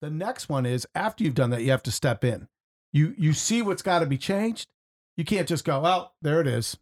The 0.00 0.10
next 0.10 0.48
one 0.48 0.66
is 0.66 0.86
after 0.94 1.24
you've 1.24 1.34
done 1.34 1.50
that, 1.50 1.62
you 1.62 1.70
have 1.70 1.82
to 1.84 1.92
step 1.92 2.24
in. 2.24 2.48
You 2.92 3.14
you 3.16 3.32
see 3.32 3.62
what's 3.62 3.82
got 3.82 4.00
to 4.00 4.06
be 4.06 4.18
changed. 4.18 4.68
You 5.16 5.24
can't 5.24 5.48
just 5.48 5.64
go, 5.64 5.80
well, 5.80 6.14
there 6.22 6.40
it 6.40 6.46
is. 6.46 6.76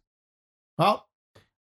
Oh, 0.77 1.03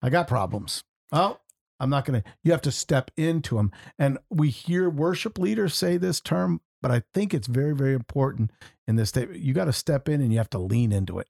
I 0.03 0.11
got 0.11 0.27
problems. 0.27 0.83
Oh, 1.13 1.39
I'm 1.79 1.91
not 1.91 2.05
going 2.05 2.23
to. 2.23 2.29
You 2.43 2.53
have 2.53 2.63
to 2.63 2.73
step 2.73 3.11
into 3.17 3.57
them. 3.57 3.73
And 3.99 4.19
we 4.31 4.51
hear 4.51 4.91
worship 4.91 5.39
leaders 5.39 5.75
say 5.75 5.97
this 5.97 6.21
term, 6.21 6.61
but 6.83 6.91
I 6.91 7.03
think 7.13 7.33
it's 7.33 7.47
very, 7.47 7.75
very 7.75 7.95
important 7.95 8.51
in 8.87 8.97
this 8.97 9.11
statement. 9.11 9.41
You 9.41 9.55
got 9.55 9.67
to 9.67 9.73
step 9.73 10.09
in 10.09 10.21
and 10.21 10.33
you 10.33 10.39
have 10.39 10.51
to 10.51 10.59
lean 10.59 10.93
into 10.93 11.19
it. 11.19 11.29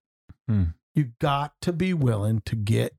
Hmm. 0.49 0.65
You 0.95 1.13
got 1.21 1.55
to 1.63 1.73
be 1.73 1.93
willing 1.93 2.41
to 2.47 2.57
get 2.57 2.97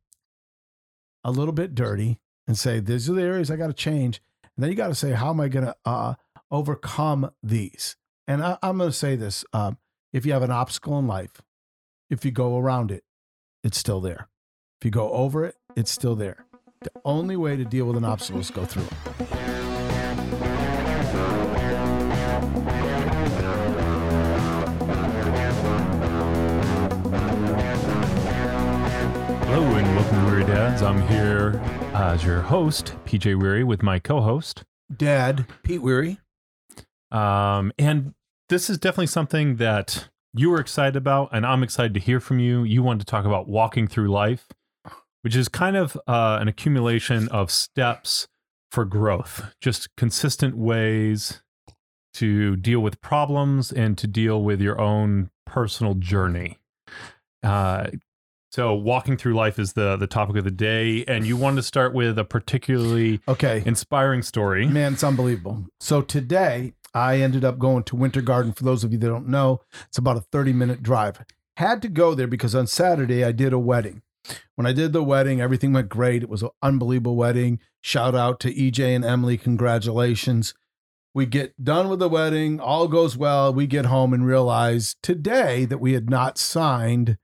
a 1.23 1.31
little 1.31 1.53
bit 1.53 1.73
dirty 1.73 2.19
and 2.47 2.57
say, 2.57 2.79
these 2.79 3.09
are 3.09 3.13
the 3.13 3.23
areas 3.23 3.49
I 3.49 3.55
got 3.55 3.67
to 3.67 3.73
change. 3.73 4.21
And 4.55 4.63
then 4.63 4.69
you 4.69 4.75
got 4.75 4.87
to 4.89 4.95
say, 4.95 5.11
how 5.11 5.29
am 5.31 5.39
I 5.39 5.47
going 5.47 5.65
to 5.65 5.75
uh, 5.85 6.15
overcome 6.51 7.31
these? 7.43 7.95
And 8.27 8.43
I, 8.43 8.57
I'm 8.61 8.77
going 8.77 8.89
to 8.89 8.95
say 8.95 9.15
this 9.15 9.45
um, 9.53 9.77
if 10.13 10.25
you 10.25 10.33
have 10.33 10.43
an 10.43 10.51
obstacle 10.51 10.97
in 10.99 11.07
life, 11.07 11.41
if 12.09 12.23
you 12.25 12.31
go 12.31 12.57
around 12.57 12.91
it, 12.91 13.03
it's 13.63 13.77
still 13.77 14.01
there. 14.01 14.29
If 14.79 14.85
you 14.85 14.91
go 14.91 15.11
over 15.11 15.45
it, 15.45 15.55
it's 15.75 15.91
still 15.91 16.15
there. 16.15 16.45
The 16.81 16.91
only 17.03 17.35
way 17.35 17.55
to 17.55 17.65
deal 17.65 17.85
with 17.85 17.97
an 17.97 18.05
obstacle 18.05 18.41
is 18.41 18.51
go 18.51 18.65
through 18.65 18.83
it. 18.83 18.93
Hello 29.47 29.63
and 29.75 29.95
welcome 29.95 30.19
to 30.19 30.25
Weary 30.25 30.43
Dads. 30.43 30.81
I'm 30.81 31.01
here 31.07 31.61
as 31.93 32.23
your 32.23 32.41
host, 32.41 32.95
PJ 33.05 33.41
Weary, 33.41 33.63
with 33.63 33.81
my 33.81 33.99
co-host. 33.99 34.63
Dad, 34.95 35.47
Pete 35.63 35.81
Weary. 35.81 36.19
Um, 37.15 37.71
and 37.77 38.13
this 38.49 38.69
is 38.69 38.77
definitely 38.77 39.07
something 39.07 39.55
that 39.55 40.09
you 40.33 40.49
were 40.49 40.59
excited 40.59 40.95
about, 40.97 41.29
and 41.31 41.45
I'm 41.45 41.63
excited 41.63 41.93
to 41.93 41.99
hear 41.99 42.19
from 42.19 42.39
you. 42.39 42.63
You 42.63 42.83
wanted 42.83 42.99
to 42.99 43.05
talk 43.05 43.25
about 43.25 43.47
walking 43.47 43.87
through 43.87 44.09
life, 44.09 44.47
which 45.21 45.35
is 45.35 45.47
kind 45.47 45.77
of 45.77 45.95
uh, 46.07 46.37
an 46.41 46.47
accumulation 46.47 47.29
of 47.29 47.49
steps 47.51 48.27
for 48.71 48.83
growth, 48.83 49.53
just 49.61 49.87
consistent 49.95 50.57
ways 50.57 51.41
to 52.15 52.55
deal 52.57 52.81
with 52.81 52.99
problems 53.01 53.71
and 53.71 53.97
to 53.97 54.07
deal 54.07 54.41
with 54.43 54.59
your 54.61 54.79
own 54.79 55.29
personal 55.45 55.93
journey. 55.93 56.59
Uh, 57.43 57.87
so, 58.51 58.73
walking 58.73 59.17
through 59.17 59.33
life 59.33 59.59
is 59.59 59.73
the 59.73 59.97
the 59.97 60.07
topic 60.07 60.37
of 60.37 60.43
the 60.45 60.51
day, 60.51 61.03
and 61.05 61.25
you 61.25 61.35
wanted 61.35 61.57
to 61.57 61.63
start 61.63 61.93
with 61.93 62.17
a 62.17 62.23
particularly 62.23 63.19
Okay. 63.27 63.61
inspiring 63.65 64.21
story. 64.21 64.65
Man, 64.67 64.93
it's 64.93 65.03
unbelievable. 65.03 65.65
So 65.81 66.01
today 66.01 66.73
I 66.95 67.17
ended 67.19 67.43
up 67.43 67.59
going 67.59 67.83
to 67.83 67.95
Winter 67.95 68.21
Garden. 68.21 68.53
For 68.53 68.63
those 68.63 68.83
of 68.85 68.93
you 68.93 68.97
that 68.97 69.07
don't 69.07 69.27
know, 69.27 69.61
it's 69.87 69.97
about 69.97 70.17
a 70.17 70.21
30 70.21 70.53
minute 70.53 70.81
drive. 70.81 71.23
Had 71.57 71.81
to 71.81 71.89
go 71.89 72.15
there 72.15 72.27
because 72.27 72.55
on 72.55 72.67
Saturday 72.67 73.23
I 73.23 73.33
did 73.33 73.53
a 73.53 73.59
wedding. 73.59 74.01
When 74.55 74.65
I 74.65 74.71
did 74.71 74.93
the 74.93 75.03
wedding, 75.03 75.41
everything 75.41 75.73
went 75.73 75.89
great. 75.89 76.23
It 76.23 76.29
was 76.29 76.41
an 76.41 76.49
unbelievable 76.63 77.15
wedding. 77.15 77.59
Shout 77.81 78.15
out 78.15 78.39
to 78.39 78.53
EJ 78.53 78.95
and 78.95 79.05
Emily. 79.05 79.37
Congratulations. 79.37 80.53
We 81.13 81.25
get 81.25 81.63
done 81.63 81.89
with 81.89 81.99
the 81.99 82.09
wedding, 82.09 82.59
all 82.59 82.87
goes 82.87 83.15
well. 83.15 83.53
We 83.53 83.67
get 83.67 83.85
home 83.85 84.13
and 84.13 84.25
realize 84.25 84.95
today 85.01 85.63
that 85.65 85.77
we 85.77 85.93
had 85.93 86.09
not 86.09 86.37
signed 86.37 87.17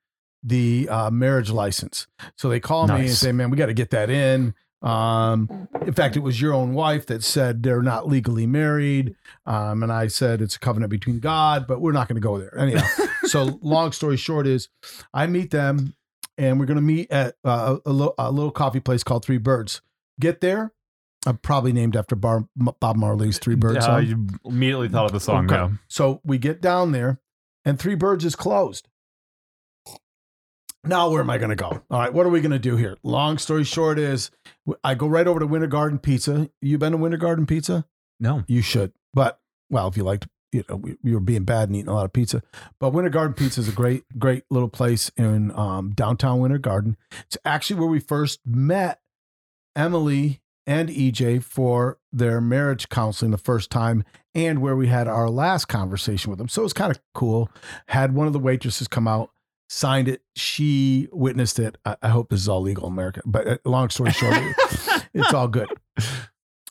the 0.44 0.88
uh, 0.90 1.12
marriage 1.12 1.50
license. 1.50 2.08
So 2.38 2.48
they 2.48 2.60
call 2.60 2.88
me 2.88 3.02
and 3.02 3.10
say, 3.10 3.32
man, 3.32 3.50
we 3.50 3.58
got 3.58 3.66
to 3.66 3.74
get 3.74 3.90
that 3.90 4.10
in. 4.10 4.54
Um, 4.82 5.68
in 5.86 5.94
fact, 5.94 6.16
it 6.18 6.22
was 6.22 6.42
your 6.42 6.54
own 6.54 6.74
wife 6.74 7.06
that 7.08 7.24
said 7.24 7.64
they're 7.64 7.84
not 7.84 8.08
legally 8.08 8.48
married. 8.48 9.16
Um, 9.46 9.84
and 9.84 9.92
I 9.92 10.08
said 10.08 10.42
it's 10.42 10.56
a 10.56 10.60
covenant 10.60 10.90
between 10.90 11.20
God, 11.20 11.68
but 11.68 11.82
we're 11.82 11.92
not 11.92 12.08
going 12.08 12.16
to 12.20 12.22
go 12.28 12.38
there. 12.40 12.58
Anyhow, 12.58 12.88
so 13.24 13.60
long 13.62 13.92
story 13.92 14.18
short 14.18 14.48
is 14.48 14.70
I 15.14 15.28
meet 15.28 15.52
them 15.52 15.94
and 16.38 16.60
we're 16.60 16.66
going 16.66 16.78
to 16.78 16.82
meet 16.82 17.12
at 17.12 17.36
uh, 17.44 17.78
a, 17.86 17.92
lo- 17.92 18.16
a 18.18 18.32
little 18.32 18.52
coffee 18.52 18.80
place 18.80 19.04
called 19.04 19.24
Three 19.24 19.38
Birds. 19.38 19.82
Get 20.20 20.42
there. 20.42 20.72
I'm 21.28 21.38
probably 21.38 21.72
named 21.72 21.96
after 21.96 22.16
Bar- 22.16 22.48
Bob 22.56 22.96
Marley's 22.96 23.38
Three 23.38 23.54
Birds. 23.56 23.78
Uh, 23.86 24.02
song. 24.02 24.06
you 24.06 24.28
immediately 24.50 24.90
thought 24.90 25.06
of 25.06 25.12
the 25.12 25.20
song. 25.20 25.46
Okay. 25.46 25.56
Yeah. 25.56 25.70
So 25.88 26.20
we 26.24 26.40
get 26.40 26.62
down 26.62 26.92
there 26.92 27.20
and 27.64 27.78
Three 27.78 27.94
Birds 27.96 28.26
is 28.26 28.36
closed. 28.36 28.88
Now, 30.84 31.10
where 31.10 31.22
am 31.22 31.30
I 31.30 31.38
going 31.38 31.50
to 31.52 31.56
go? 31.56 31.84
All 31.92 32.00
right, 32.00 32.12
what 32.12 32.26
are 32.26 32.30
we 32.30 32.42
going 32.42 32.52
to 32.52 32.60
do 32.60 32.76
here? 32.76 32.98
Long 33.04 33.38
story 33.38 33.64
short 33.64 34.00
is 34.00 34.32
I 34.84 34.96
go 34.96 35.08
right 35.08 35.28
over 35.28 35.40
to 35.40 35.46
Winter 35.46 35.68
Garden 35.68 36.00
Pizza. 36.00 36.50
You 36.62 36.78
been 36.78 36.94
to 36.94 36.98
Winter 36.98 37.18
Garden 37.18 37.46
Pizza? 37.46 37.86
No. 38.20 38.44
You 38.48 38.62
should. 38.62 38.92
But, 39.14 39.40
well, 39.70 39.88
if 39.88 39.96
you 39.96 40.04
liked, 40.04 40.28
you 40.52 40.64
know, 40.68 40.78
we 41.04 41.14
were 41.14 41.20
being 41.20 41.44
bad 41.44 41.70
and 41.70 41.76
eating 41.76 41.90
a 41.90 41.94
lot 41.94 42.06
of 42.06 42.14
pizza. 42.14 42.42
But 42.80 42.94
Winter 42.94 43.12
Garden 43.12 43.36
Pizza 43.36 43.62
is 43.62 43.70
a 43.70 43.74
great, 43.74 44.04
great 44.18 44.44
little 44.50 44.70
place 44.70 45.12
in 45.16 45.52
um, 45.52 45.92
downtown 45.92 46.40
Winter 46.40 46.58
Garden. 46.58 46.98
It's 47.26 47.38
actually 47.46 47.80
where 47.80 47.90
we 47.90 48.00
first 48.00 48.40
met 48.46 49.02
Emily 49.76 50.42
and 50.68 50.90
EJ 50.90 51.44
for 51.44 52.00
their 52.12 52.42
marriage 52.42 52.90
counseling 52.90 53.32
the 53.32 53.38
first 53.38 53.70
time 53.70 54.04
and 54.34 54.62
where 54.62 54.76
we 54.76 54.88
had 54.88 55.08
our 55.08 55.30
last 55.30 55.66
conversation 55.66 56.30
with 56.30 56.38
them. 56.38 56.48
So 56.48 56.62
it 56.62 56.64
was 56.64 56.74
kind 56.74 56.92
of 56.92 57.00
cool. 57.14 57.50
Had 57.88 58.14
one 58.14 58.28
of 58.28 58.34
the 58.34 58.40
waitresses 58.40 58.88
come 58.88 59.08
out, 59.08 59.32
signed 59.72 60.10
it. 60.10 60.22
She 60.36 61.08
witnessed 61.14 61.58
it. 61.58 61.78
I, 61.86 61.96
I 62.02 62.10
hope 62.10 62.30
this 62.30 62.42
is 62.42 62.50
all 62.50 62.62
legal 62.62 62.88
in 62.88 62.94
America. 62.94 63.22
But 63.26 63.48
uh, 63.48 63.58
long 63.66 63.90
story 63.90 64.12
short, 64.12 64.36
it- 64.36 64.56
it's 65.14 65.34
all 65.34 65.48
good. 65.48 65.70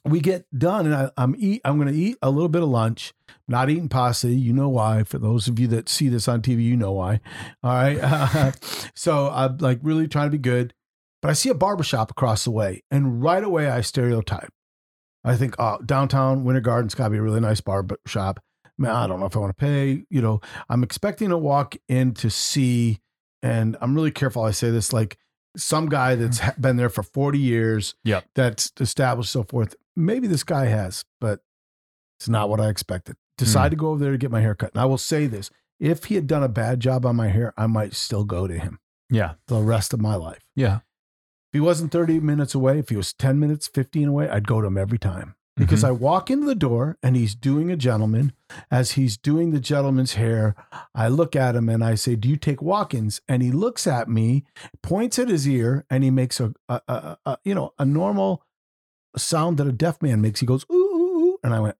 We 0.04 0.20
get 0.20 0.46
done, 0.56 0.86
and 0.86 0.94
I, 0.94 1.10
I'm 1.16 1.34
eat. 1.38 1.60
I'm 1.64 1.76
going 1.76 1.92
to 1.92 1.98
eat 1.98 2.16
a 2.22 2.30
little 2.30 2.48
bit 2.48 2.62
of 2.62 2.68
lunch. 2.68 3.12
Not 3.48 3.68
eating 3.70 3.88
pasta. 3.88 4.28
You 4.28 4.52
know 4.52 4.68
why? 4.68 5.02
For 5.04 5.18
those 5.18 5.48
of 5.48 5.58
you 5.58 5.66
that 5.68 5.88
see 5.88 6.08
this 6.08 6.28
on 6.28 6.40
TV, 6.42 6.62
you 6.62 6.76
know 6.76 6.92
why. 6.92 7.20
All 7.62 7.72
right. 7.72 8.52
so 8.94 9.30
I'm 9.30 9.58
like 9.58 9.80
really 9.82 10.06
trying 10.06 10.26
to 10.26 10.30
be 10.30 10.38
good, 10.38 10.74
but 11.20 11.30
I 11.30 11.34
see 11.34 11.48
a 11.48 11.54
barbershop 11.54 12.10
across 12.10 12.44
the 12.44 12.50
way, 12.50 12.82
and 12.90 13.22
right 13.22 13.42
away 13.42 13.68
I 13.68 13.80
stereotype. 13.80 14.52
I 15.22 15.36
think, 15.36 15.54
oh, 15.58 15.78
downtown 15.84 16.44
Winter 16.44 16.62
Garden's 16.62 16.94
got 16.94 17.04
to 17.04 17.10
be 17.10 17.18
a 17.18 17.22
really 17.22 17.40
nice 17.40 17.60
barber 17.60 17.96
shop. 18.06 18.40
Man, 18.80 18.96
I 18.96 19.06
don't 19.06 19.20
know 19.20 19.26
if 19.26 19.36
I 19.36 19.40
want 19.40 19.56
to 19.56 19.60
pay. 19.60 20.04
You 20.08 20.22
know, 20.22 20.40
I'm 20.70 20.82
expecting 20.82 21.28
to 21.28 21.36
walk 21.38 21.76
in 21.86 22.14
to 22.14 22.30
see, 22.30 23.00
and 23.42 23.76
I'm 23.80 23.94
really 23.94 24.10
careful. 24.10 24.42
I 24.42 24.52
say 24.52 24.70
this 24.70 24.92
like 24.92 25.18
some 25.56 25.86
guy 25.88 26.14
that's 26.14 26.40
mm. 26.40 26.60
been 26.60 26.76
there 26.76 26.88
for 26.88 27.02
40 27.02 27.38
years, 27.38 27.94
Yep. 28.04 28.24
that's 28.34 28.72
established, 28.80 29.30
so 29.30 29.42
forth. 29.42 29.74
Maybe 29.96 30.26
this 30.26 30.44
guy 30.44 30.66
has, 30.66 31.04
but 31.20 31.40
it's 32.18 32.28
not 32.28 32.48
what 32.48 32.60
I 32.60 32.68
expected. 32.68 33.16
Decide 33.36 33.68
mm. 33.68 33.70
to 33.70 33.76
go 33.76 33.88
over 33.90 34.00
there 34.02 34.12
to 34.12 34.18
get 34.18 34.30
my 34.30 34.40
hair 34.40 34.54
cut. 34.54 34.72
And 34.72 34.80
I 34.80 34.86
will 34.86 34.98
say 34.98 35.26
this 35.26 35.50
if 35.78 36.04
he 36.04 36.14
had 36.14 36.26
done 36.26 36.42
a 36.42 36.48
bad 36.48 36.80
job 36.80 37.04
on 37.04 37.16
my 37.16 37.28
hair, 37.28 37.52
I 37.58 37.66
might 37.66 37.94
still 37.94 38.24
go 38.24 38.46
to 38.46 38.58
him 38.58 38.78
Yeah. 39.10 39.34
the 39.46 39.60
rest 39.60 39.92
of 39.92 40.00
my 40.00 40.14
life. 40.14 40.44
Yeah. 40.56 40.76
If 40.76 41.54
he 41.54 41.60
wasn't 41.60 41.90
30 41.92 42.20
minutes 42.20 42.54
away, 42.54 42.78
if 42.78 42.90
he 42.90 42.96
was 42.96 43.12
10 43.12 43.40
minutes, 43.40 43.66
15 43.66 44.08
away, 44.08 44.28
I'd 44.28 44.46
go 44.46 44.60
to 44.60 44.66
him 44.68 44.78
every 44.78 44.98
time. 44.98 45.34
Because 45.60 45.82
Mhm. 45.84 45.88
I 45.88 45.90
walk 45.92 46.30
into 46.30 46.46
the 46.46 46.54
door 46.54 46.96
and 47.02 47.14
he's 47.14 47.34
doing 47.34 47.70
a 47.70 47.76
gentleman. 47.76 48.32
As 48.70 48.92
he's 48.92 49.16
doing 49.16 49.50
the 49.50 49.60
gentleman's 49.60 50.14
hair, 50.14 50.56
I 50.94 51.08
look 51.08 51.36
at 51.36 51.54
him 51.54 51.68
and 51.68 51.84
I 51.84 51.94
say, 51.96 52.16
Do 52.16 52.28
you 52.28 52.36
take 52.36 52.62
walk 52.62 52.94
ins? 52.94 53.20
And 53.28 53.42
he 53.42 53.52
looks 53.52 53.86
at 53.86 54.08
me, 54.08 54.44
points 54.82 55.18
at 55.18 55.28
his 55.28 55.46
ear, 55.46 55.84
and 55.90 56.02
he 56.02 56.10
makes 56.10 56.40
a, 56.40 56.54
a, 56.68 56.80
a, 56.88 57.18
a 57.26 57.38
you 57.44 57.54
know, 57.54 57.74
a 57.78 57.84
normal 57.84 58.42
sound 59.16 59.58
that 59.58 59.66
a 59.66 59.72
deaf 59.72 60.00
man 60.02 60.20
makes. 60.20 60.40
He 60.40 60.46
goes, 60.46 60.64
Ooh, 60.72 60.74
ooh, 60.74 61.20
ooh. 61.24 61.38
And 61.44 61.52
I 61.54 61.60
went, 61.60 61.76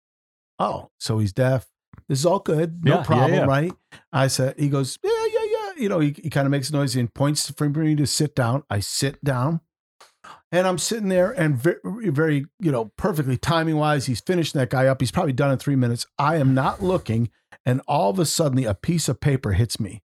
Oh, 0.59 0.91
so 0.99 1.19
he's 1.19 1.33
deaf. 1.33 1.67
This 2.09 2.19
is 2.21 2.27
all 2.27 2.41
good. 2.41 2.85
No 2.85 2.93
Yeah, 2.93 2.97
yeah, 2.99 3.05
problem, 3.05 3.33
yeah. 3.33 3.45
right? 3.47 3.73
I 4.13 4.27
said, 4.27 4.59
He 4.59 4.69
goes, 4.69 4.99
Yeah, 5.03 5.11
yeah, 5.33 5.45
yeah. 5.51 5.83
You 5.83 5.89
know, 5.89 6.01
he, 6.01 6.15
he 6.23 6.29
kind 6.29 6.47
of 6.47 6.51
makes 6.51 6.69
a 6.71 6.73
noise 6.75 6.95
and 6.97 7.13
points 7.15 7.51
for 7.51 7.69
me 7.69 7.97
to 7.97 8.07
sit 8.07 8.35
down. 8.35 8.65
I 8.69 8.81
sit 8.81 9.23
down. 9.25 9.61
And 10.53 10.67
I'm 10.67 10.79
sitting 10.79 11.09
there 11.09 11.31
and 11.31 11.57
very, 11.57 12.11
very, 12.11 12.47
you 12.59 12.73
know, 12.73 12.87
perfectly 12.97 13.37
timing 13.37 13.77
wise, 13.77 14.07
he's 14.07 14.21
finishing 14.21 14.59
that 14.59 14.71
guy 14.71 14.87
up. 14.87 15.01
He's 15.01 15.13
probably 15.13 15.33
done 15.33 15.53
in 15.53 15.59
three 15.59 15.77
minutes. 15.77 16.07
I 16.19 16.37
am 16.37 16.55
not 16.55 16.83
looking. 16.83 17.31
And 17.65 17.81
all 17.87 18.11
of 18.11 18.19
a 18.19 18.27
sudden, 18.27 18.65
a 18.65 18.75
piece 18.75 19.09
of 19.09 19.21
paper 19.21 19.53
hits 19.53 19.79
me. 19.79 20.03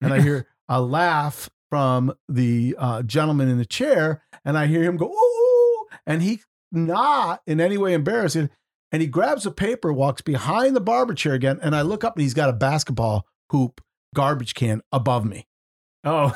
And 0.00 0.12
I 0.12 0.20
hear 0.20 0.46
a 0.68 0.82
laugh 0.82 1.48
from 1.70 2.14
the 2.28 2.76
uh, 2.78 3.02
gentleman 3.02 3.48
in 3.48 3.58
the 3.58 3.64
chair. 3.64 4.22
And 4.44 4.58
I 4.58 4.66
hear 4.66 4.82
him 4.82 4.96
go, 4.96 5.06
ooh. 5.06 5.86
And 6.06 6.22
he 6.22 6.42
not 6.70 7.42
in 7.46 7.60
any 7.60 7.78
way 7.78 7.94
embarrassed. 7.94 8.36
And 8.36 8.50
he 8.92 9.06
grabs 9.06 9.46
a 9.46 9.50
paper, 9.50 9.92
walks 9.92 10.20
behind 10.20 10.76
the 10.76 10.80
barber 10.80 11.14
chair 11.14 11.32
again. 11.32 11.58
And 11.62 11.74
I 11.74 11.82
look 11.82 12.04
up 12.04 12.16
and 12.16 12.22
he's 12.22 12.34
got 12.34 12.50
a 12.50 12.54
basketball 12.54 13.26
hoop 13.50 13.80
garbage 14.14 14.54
can 14.54 14.80
above 14.92 15.24
me 15.24 15.46
Oh. 16.04 16.32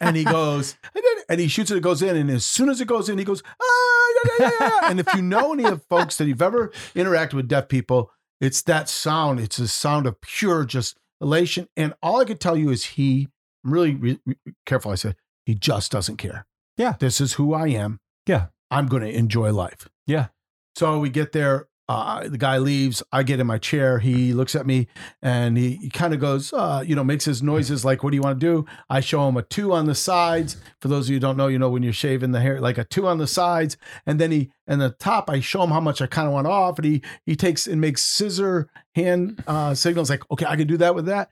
and 0.00 0.16
he 0.16 0.24
goes, 0.38 0.76
"I 0.84 1.00
did 1.00 1.18
it," 1.18 1.24
and 1.28 1.40
he 1.40 1.48
shoots 1.48 1.70
it, 1.70 1.76
it 1.76 1.82
goes 1.82 2.02
in, 2.02 2.16
and 2.16 2.30
as 2.30 2.44
soon 2.46 2.68
as 2.68 2.80
it 2.80 2.88
goes 2.88 3.08
in, 3.08 3.18
he 3.18 3.24
goes, 3.24 3.42
ah, 3.60 4.06
yeah, 4.14 4.30
yeah, 4.38 4.50
yeah, 4.60 4.68
yeah. 4.82 4.90
and 4.90 5.00
if 5.00 5.12
you 5.14 5.22
know 5.22 5.52
any 5.52 5.64
of 5.64 5.82
folks 5.84 6.16
that 6.18 6.26
you've 6.26 6.42
ever 6.42 6.68
interacted 6.94 7.34
with 7.34 7.48
deaf 7.48 7.68
people, 7.68 8.10
it's 8.40 8.62
that 8.62 8.88
sound. 8.88 9.40
It's 9.40 9.58
a 9.58 9.68
sound 9.68 10.06
of 10.06 10.20
pure 10.20 10.64
just 10.64 10.96
elation. 11.20 11.68
And 11.76 11.94
all 12.02 12.20
I 12.20 12.24
could 12.24 12.40
tell 12.40 12.56
you 12.56 12.70
is 12.70 12.84
he, 12.84 13.28
I'm 13.64 13.72
really 13.72 13.94
re- 13.94 14.20
re- 14.24 14.36
careful. 14.66 14.90
I 14.90 14.94
said, 14.94 15.16
he 15.44 15.54
just 15.54 15.92
doesn't 15.92 16.16
care. 16.16 16.46
Yeah. 16.76 16.94
This 16.98 17.20
is 17.20 17.34
who 17.34 17.52
I 17.52 17.68
am. 17.68 18.00
Yeah. 18.26 18.46
I'm 18.70 18.86
going 18.86 19.02
to 19.02 19.14
enjoy 19.14 19.52
life. 19.52 19.88
Yeah. 20.06 20.28
So 20.74 20.98
we 20.98 21.10
get 21.10 21.32
there. 21.32 21.68
Uh, 21.90 22.28
the 22.28 22.38
guy 22.38 22.56
leaves. 22.56 23.02
I 23.10 23.24
get 23.24 23.40
in 23.40 23.48
my 23.48 23.58
chair. 23.58 23.98
He 23.98 24.32
looks 24.32 24.54
at 24.54 24.64
me 24.64 24.86
and 25.22 25.58
he, 25.58 25.72
he 25.74 25.90
kind 25.90 26.14
of 26.14 26.20
goes, 26.20 26.52
uh, 26.52 26.84
you 26.86 26.94
know, 26.94 27.02
makes 27.02 27.24
his 27.24 27.42
noises 27.42 27.84
like, 27.84 28.04
"What 28.04 28.10
do 28.10 28.16
you 28.16 28.22
want 28.22 28.38
to 28.38 28.46
do?" 28.46 28.64
I 28.88 29.00
show 29.00 29.28
him 29.28 29.36
a 29.36 29.42
two 29.42 29.72
on 29.72 29.86
the 29.86 29.96
sides. 29.96 30.56
For 30.80 30.86
those 30.86 31.08
of 31.08 31.14
you 31.14 31.18
don't 31.18 31.36
know, 31.36 31.48
you 31.48 31.58
know 31.58 31.68
when 31.68 31.82
you're 31.82 31.92
shaving 31.92 32.30
the 32.30 32.40
hair, 32.40 32.60
like 32.60 32.78
a 32.78 32.84
two 32.84 33.08
on 33.08 33.18
the 33.18 33.26
sides, 33.26 33.76
and 34.06 34.20
then 34.20 34.30
he 34.30 34.52
and 34.68 34.80
the 34.80 34.90
top. 34.90 35.28
I 35.28 35.40
show 35.40 35.64
him 35.64 35.70
how 35.70 35.80
much 35.80 36.00
I 36.00 36.06
kind 36.06 36.28
of 36.28 36.32
want 36.32 36.46
off, 36.46 36.78
and 36.78 36.84
he 36.84 37.02
he 37.26 37.34
takes 37.34 37.66
and 37.66 37.80
makes 37.80 38.02
scissor 38.02 38.70
hand 38.94 39.42
uh, 39.48 39.74
signals 39.74 40.10
like, 40.10 40.22
"Okay, 40.30 40.46
I 40.46 40.54
can 40.54 40.68
do 40.68 40.76
that 40.76 40.94
with 40.94 41.06
that." 41.06 41.28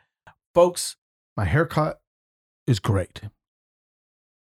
Folks, 0.56 0.96
my 1.36 1.44
haircut 1.44 2.00
is 2.66 2.80
great, 2.80 3.20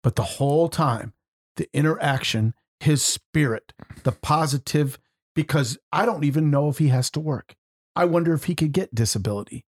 but 0.03 0.15
the 0.15 0.24
whole 0.24 0.69
time, 0.69 1.12
the 1.57 1.68
interaction, 1.74 2.53
his 2.80 3.03
spirit, 3.03 3.74
the 4.03 4.13
positive 4.13 4.98
because 5.38 5.78
I 5.92 6.07
don't 6.07 6.24
even 6.24 6.50
know 6.50 6.68
if 6.68 6.80
he 6.80 6.88
has 6.88 7.12
to 7.12 7.19
work. 7.19 7.54
I 7.95 8.06
wonder 8.06 8.34
if 8.34 8.45
he 8.45 8.56
could 8.56 8.72
get 8.72 8.95
disability. 8.95 9.66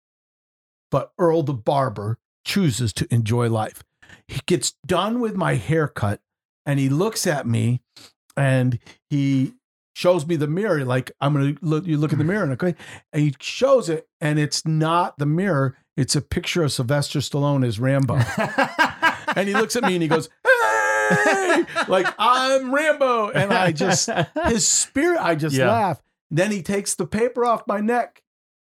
But 0.92 1.10
Earl 1.18 1.42
the 1.42 1.54
barber 1.54 2.18
chooses 2.44 2.92
to 2.92 3.12
enjoy 3.12 3.50
life. 3.50 3.82
He 4.28 4.40
gets 4.46 4.74
done 4.86 5.18
with 5.18 5.34
my 5.34 5.56
haircut 5.56 6.20
and 6.64 6.78
he 6.78 6.88
looks 6.88 7.26
at 7.26 7.48
me 7.48 7.80
and 8.36 8.78
he 9.10 9.54
shows 9.96 10.24
me 10.24 10.36
the 10.36 10.46
mirror 10.46 10.84
like 10.84 11.10
I'm 11.20 11.34
going 11.34 11.56
to 11.56 11.64
look 11.64 11.84
you 11.84 11.96
look 11.96 12.12
in 12.12 12.18
the 12.18 12.24
mm. 12.24 12.28
mirror 12.28 12.44
and 12.44 12.52
okay 12.52 12.76
and 13.12 13.22
he 13.22 13.34
shows 13.40 13.88
it 13.88 14.06
and 14.20 14.38
it's 14.38 14.64
not 14.64 15.18
the 15.18 15.26
mirror 15.26 15.76
it's 15.96 16.14
a 16.14 16.20
picture 16.20 16.62
of 16.62 16.72
Sylvester 16.72 17.20
Stallone 17.20 17.66
as 17.66 17.80
Rambo. 17.80 18.16
and 19.34 19.48
he 19.48 19.54
looks 19.54 19.76
at 19.76 19.82
me 19.82 19.94
and 19.94 20.02
he 20.02 20.08
goes, 20.08 20.28
hey, 20.44 20.50
like 21.88 22.06
I'm 22.18 22.74
Rambo. 22.74 23.30
And 23.30 23.52
I 23.52 23.72
just, 23.72 24.08
his 24.46 24.66
spirit, 24.66 25.20
I 25.20 25.34
just 25.34 25.56
Yeah. 25.56 25.70
laugh. 25.70 26.02
Then 26.30 26.50
he 26.50 26.62
takes 26.62 26.94
the 26.94 27.06
paper 27.06 27.44
off 27.44 27.66
my 27.66 27.80
neck 27.80 28.22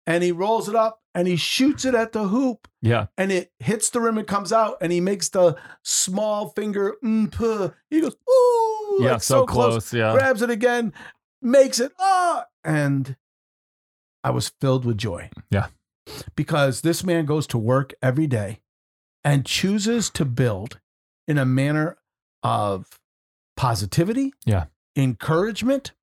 and 0.05 0.23
he 0.23 0.31
rolls 0.31 0.67
it 0.69 0.75
up 0.75 1.01
and 1.13 1.27
he 1.27 1.35
shoots 1.37 1.85
it 1.85 1.95
at 1.95 2.11
the 2.11 2.27
hoop 2.27 2.67
yeah. 2.81 3.07
and 3.17 3.31
it 3.31 3.51
hits 3.59 3.89
the 3.89 4.01
rim 4.01 4.17
and 4.17 4.27
comes 4.27 4.51
out 4.51 4.77
and 4.81 4.91
he 4.91 4.99
makes 4.99 5.29
the 5.29 5.55
small 5.83 6.49
finger, 6.49 6.95
mm, 7.03 7.31
puh. 7.31 7.71
he 7.89 8.01
goes, 8.01 8.15
ooh, 8.29 8.97
Yeah. 8.99 9.13
like 9.13 9.23
so, 9.23 9.45
close. 9.45 9.93
Yeah. 9.93 10.11
grabs 10.13 10.41
it 10.41 10.49
again, 10.49 10.91
makes 11.41 11.79
it, 11.79 11.93
ah, 11.99 12.45
and 12.63 13.15
I 14.23 14.31
was 14.31 14.49
filled 14.59 14.83
with 14.85 14.97
joy. 14.97 15.29
Yeah. 15.49 15.67
Because 16.35 16.81
this 16.81 17.03
man 17.03 17.25
goes 17.25 17.47
to 17.47 17.57
work 17.57 17.93
every 18.01 18.27
day 18.27 18.59
and 19.23 19.45
chooses 19.45 20.09
to 20.11 20.25
build 20.25 20.79
in 21.27 21.37
a 21.37 21.45
manner 21.45 21.97
of 22.45 22.99
positivity, 23.57 24.33
Yeah. 24.45 24.65
encouragement. 24.95 25.93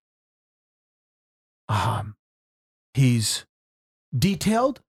Um, 1.69 2.15
he's 2.93 3.45
detailed. 4.17 4.81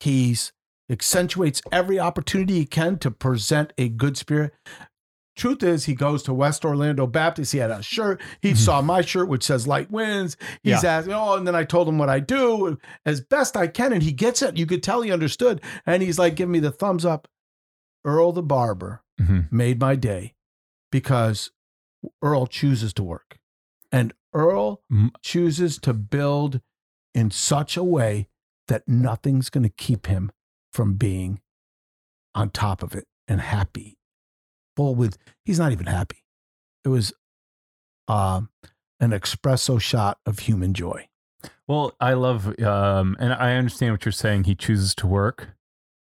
He's 0.00 0.52
accentuates 0.90 1.60
every 1.70 1.98
opportunity 1.98 2.54
he 2.54 2.66
can 2.66 2.98
to 2.98 3.10
present 3.10 3.72
a 3.78 3.88
good 3.88 4.16
spirit. 4.16 4.54
Truth 5.36 5.62
is, 5.62 5.84
he 5.86 5.94
goes 5.94 6.22
to 6.24 6.32
West 6.34 6.64
Orlando 6.64 7.06
Baptist. 7.06 7.52
He 7.52 7.58
had 7.58 7.70
a 7.70 7.82
shirt. 7.82 8.20
He 8.40 8.52
Mhm. 8.52 8.56
saw 8.56 8.80
my 8.82 9.00
shirt, 9.00 9.28
which 9.28 9.42
says 9.44 9.66
"Light 9.66 9.90
Wins." 9.90 10.36
He's 10.62 10.84
asking, 10.84 11.12
"Oh," 11.12 11.34
and 11.36 11.46
then 11.46 11.56
I 11.56 11.64
told 11.64 11.88
him 11.88 11.98
what 11.98 12.08
I 12.08 12.20
do 12.20 12.78
as 13.04 13.20
best 13.20 13.56
I 13.56 13.66
can, 13.66 13.92
and 13.92 14.02
he 14.02 14.12
gets 14.12 14.42
it. 14.42 14.56
You 14.56 14.64
could 14.66 14.82
tell 14.82 15.02
he 15.02 15.10
understood, 15.10 15.60
and 15.84 16.02
he's 16.02 16.18
like 16.18 16.36
giving 16.36 16.52
me 16.52 16.60
the 16.60 16.70
thumbs 16.70 17.04
up. 17.04 17.28
Earl 18.04 18.32
the 18.32 18.42
barber 18.42 19.02
Mhm. 19.20 19.50
made 19.50 19.80
my 19.80 19.96
day 19.96 20.33
because 20.94 21.50
Earl 22.22 22.46
chooses 22.46 22.92
to 22.94 23.02
work, 23.02 23.38
and 23.90 24.12
Earl 24.32 24.80
Mm. 24.92 25.10
chooses 25.22 25.76
to 25.80 25.92
build 25.92 26.60
in 27.12 27.32
such 27.32 27.76
a 27.76 27.82
way 27.82 28.28
that 28.68 28.86
nothing's 28.86 29.50
going 29.50 29.64
to 29.64 29.68
keep 29.68 30.06
him 30.06 30.30
from 30.72 30.94
being 30.94 31.40
on 32.32 32.50
top 32.50 32.80
of 32.80 32.94
it 32.94 33.08
and 33.26 33.40
happy. 33.40 33.98
Full 34.76 34.94
with, 34.94 35.18
he's 35.44 35.58
not 35.58 35.72
even 35.72 35.86
happy. 35.86 36.24
It 36.84 36.90
was 36.90 37.12
um, 38.06 38.50
an 39.00 39.10
espresso 39.10 39.80
shot 39.80 40.18
of 40.24 40.40
human 40.40 40.74
joy. 40.74 41.08
Well, 41.66 41.96
I 42.00 42.12
love, 42.14 42.56
um, 42.60 43.16
and 43.18 43.32
I 43.32 43.56
understand 43.56 43.94
what 43.94 44.04
you're 44.04 44.12
saying. 44.12 44.44
He 44.44 44.54
chooses 44.54 44.94
to 44.96 45.08
work, 45.08 45.56